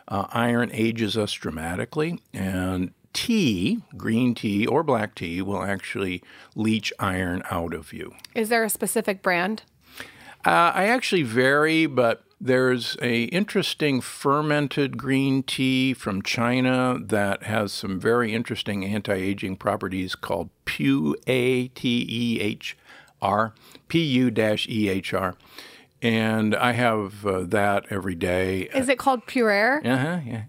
[0.09, 6.23] Uh, iron ages us dramatically, and tea, green tea or black tea, will actually
[6.55, 8.15] leach iron out of you.
[8.35, 9.63] Is there a specific brand?
[10.45, 17.73] Uh, I actually vary, but there's a interesting fermented green tea from China that has
[17.73, 22.77] some very interesting anti-aging properties called Pu A T E H
[23.23, 23.55] R
[23.87, 25.37] P U E H R.
[26.03, 28.63] And I have uh, that every day.
[28.75, 29.87] Is it called Pu'er?
[29.87, 30.21] Uh huh.
[30.27, 30.43] Yeah.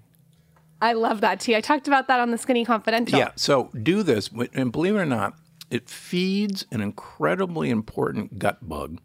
[0.81, 1.55] I love that tea.
[1.55, 3.19] I talked about that on the Skinny Confidential.
[3.19, 3.31] Yeah.
[3.35, 5.35] So do this, and believe it or not,
[5.69, 8.99] it feeds an incredibly important gut bug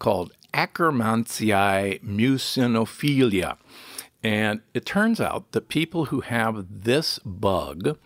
[0.00, 3.56] called Akkermansia muciniphila.
[4.22, 7.96] And it turns out that people who have this bug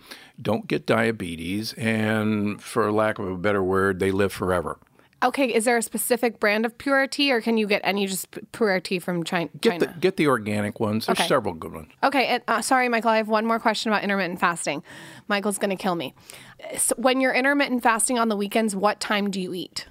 [0.40, 4.78] don't get diabetes, and for lack of a better word, they live forever.
[5.24, 8.30] Okay, is there a specific brand of Pu'er tea, or can you get any just
[8.30, 9.48] Pu'er tea from China?
[9.60, 11.06] Get the, get the organic ones.
[11.06, 11.26] There's Okay.
[11.28, 11.88] several good ones.
[12.02, 13.10] Okay, and, uh, sorry, Michael.
[13.10, 14.82] I have one more question about intermittent fasting.
[15.26, 16.14] Michael's going to kill me.
[16.76, 19.86] So when you're intermittent fasting on the weekends, what time do you eat?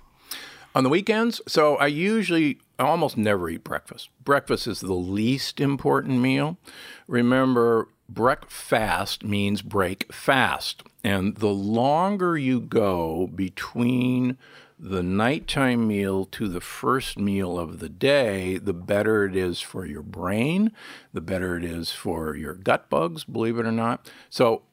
[0.76, 4.09] On the weekends, so I usually, I almost never eat breakfast.
[4.24, 6.57] Breakfast is the least important meal.
[7.07, 10.82] Remember, breakfast means break fast.
[11.03, 14.38] And the longer you go between
[14.80, 19.86] the nighttime meal to the first meal of the day, the better it is for
[19.86, 20.71] your brain,
[21.13, 24.09] the better it is for your gut bugs, believe it or not.
[24.32, 24.63] So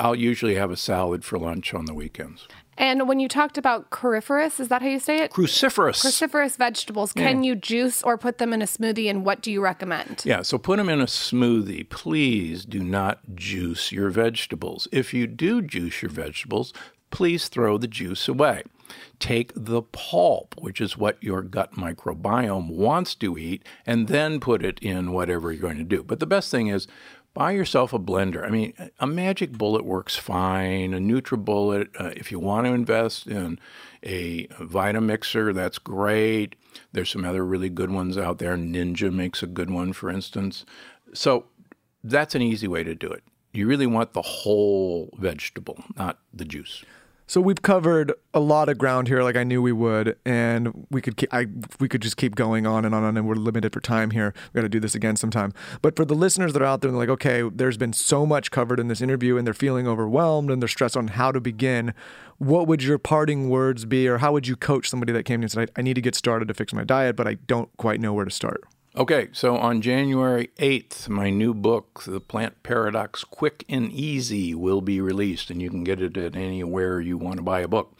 [0.00, 2.48] I'll usually have a salad for lunch on the weekends.
[2.76, 5.30] And when you talked about cruciferous, is that how you say it?
[5.32, 6.04] Cruciferous.
[6.04, 7.12] Cruciferous vegetables.
[7.12, 9.08] Can you juice or put them in a smoothie?
[9.08, 10.22] And what do you recommend?
[10.24, 11.88] Yeah, so put them in a smoothie.
[11.88, 14.88] Please do not juice your vegetables.
[14.92, 16.72] If you do juice your vegetables,
[17.10, 18.62] please throw the juice away.
[19.18, 24.64] Take the pulp, which is what your gut microbiome wants to eat, and then put
[24.64, 26.02] it in whatever you're going to do.
[26.02, 26.86] But the best thing is
[27.34, 28.46] buy yourself a blender.
[28.46, 31.88] I mean, a Magic Bullet works fine, a NutriBullet.
[32.00, 33.58] Uh, if you want to invest in
[34.02, 36.54] a Vitamixer, that's great.
[36.92, 38.56] There's some other really good ones out there.
[38.56, 40.64] Ninja makes a good one, for instance.
[41.12, 41.46] So
[42.02, 43.24] that's an easy way to do it.
[43.52, 46.84] You really want the whole vegetable, not the juice.
[47.26, 51.00] So we've covered a lot of ground here, like I knew we would, and we
[51.00, 51.46] could keep, I
[51.80, 54.34] we could just keep going on and on and we're limited for time here.
[54.52, 55.54] We got to do this again sometime.
[55.80, 58.50] But for the listeners that are out there, they're like, okay, there's been so much
[58.50, 61.94] covered in this interview, and they're feeling overwhelmed and they're stressed on how to begin.
[62.36, 65.42] What would your parting words be, or how would you coach somebody that came to
[65.42, 67.34] you and said, I, I need to get started to fix my diet, but I
[67.46, 68.64] don't quite know where to start?
[68.96, 74.80] Okay, so on January 8th, my new book, The Plant Paradox Quick and Easy, will
[74.80, 77.98] be released, and you can get it at anywhere you want to buy a book.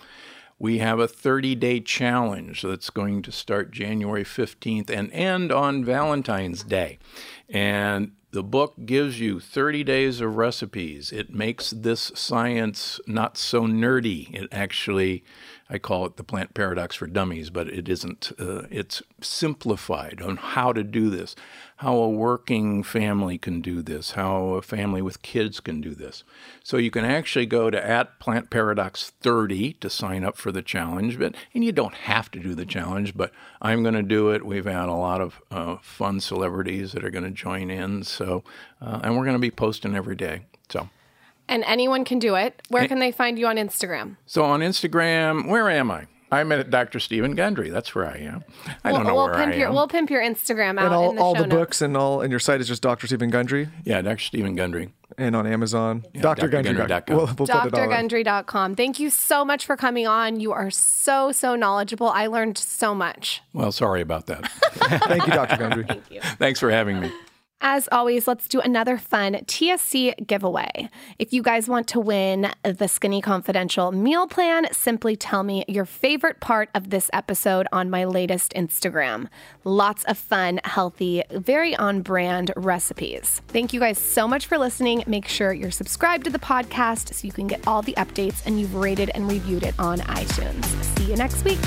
[0.56, 5.84] We have a 30 day challenge that's going to start January 15th and end on
[5.84, 7.00] Valentine's Day.
[7.48, 11.10] And the book gives you 30 days of recipes.
[11.10, 14.32] It makes this science not so nerdy.
[14.32, 15.24] It actually
[15.70, 18.32] I call it the plant paradox for dummies, but it isn't.
[18.38, 21.34] Uh, it's simplified on how to do this,
[21.76, 26.22] how a working family can do this, how a family with kids can do this.
[26.62, 30.62] So you can actually go to at Plant Paradox 30 to sign up for the
[30.62, 34.30] challenge, but and you don't have to do the challenge, but I'm going to do
[34.30, 34.44] it.
[34.44, 38.44] We've had a lot of uh, fun celebrities that are going to join in, so
[38.82, 40.42] uh, and we're going to be posting every day.
[40.68, 40.90] So.
[41.48, 42.62] And anyone can do it.
[42.68, 44.16] Where can they find you on Instagram?
[44.26, 46.06] So on Instagram, where am I?
[46.32, 46.98] I'm at Dr.
[46.98, 47.70] Stephen Gundry.
[47.70, 48.44] That's where I am.
[48.82, 49.74] I we'll, don't know we'll where pimp I your, am.
[49.74, 51.60] We'll pimp your Instagram out and all, in the all show the notes.
[51.60, 53.06] books and all, and your site is just Dr.
[53.06, 54.18] Stephen Gundry yeah, Dr.
[54.18, 54.92] Stephen Gundry.
[55.16, 56.04] and on Amazon.
[56.18, 56.48] Dr.
[56.48, 56.74] Gundry.
[56.74, 57.16] Gundry.com.
[57.16, 57.88] We'll, we'll put it all on.
[58.08, 58.74] drgundry.com.
[58.74, 60.40] Thank you so much for coming on.
[60.40, 62.08] You are so, so knowledgeable.
[62.08, 63.40] I learned so much.
[63.52, 64.50] Well, sorry about that.
[65.06, 65.56] Thank you, Dr.
[65.56, 65.84] Gundry.
[65.86, 66.20] Thank you.
[66.20, 67.12] Thanks for having me.
[67.60, 70.90] As always, let's do another fun TSC giveaway.
[71.18, 75.86] If you guys want to win the Skinny Confidential meal plan, simply tell me your
[75.86, 79.28] favorite part of this episode on my latest Instagram.
[79.64, 83.40] Lots of fun, healthy, very on brand recipes.
[83.48, 85.02] Thank you guys so much for listening.
[85.06, 88.60] Make sure you're subscribed to the podcast so you can get all the updates and
[88.60, 90.64] you've rated and reviewed it on iTunes.
[90.98, 91.60] See you next week.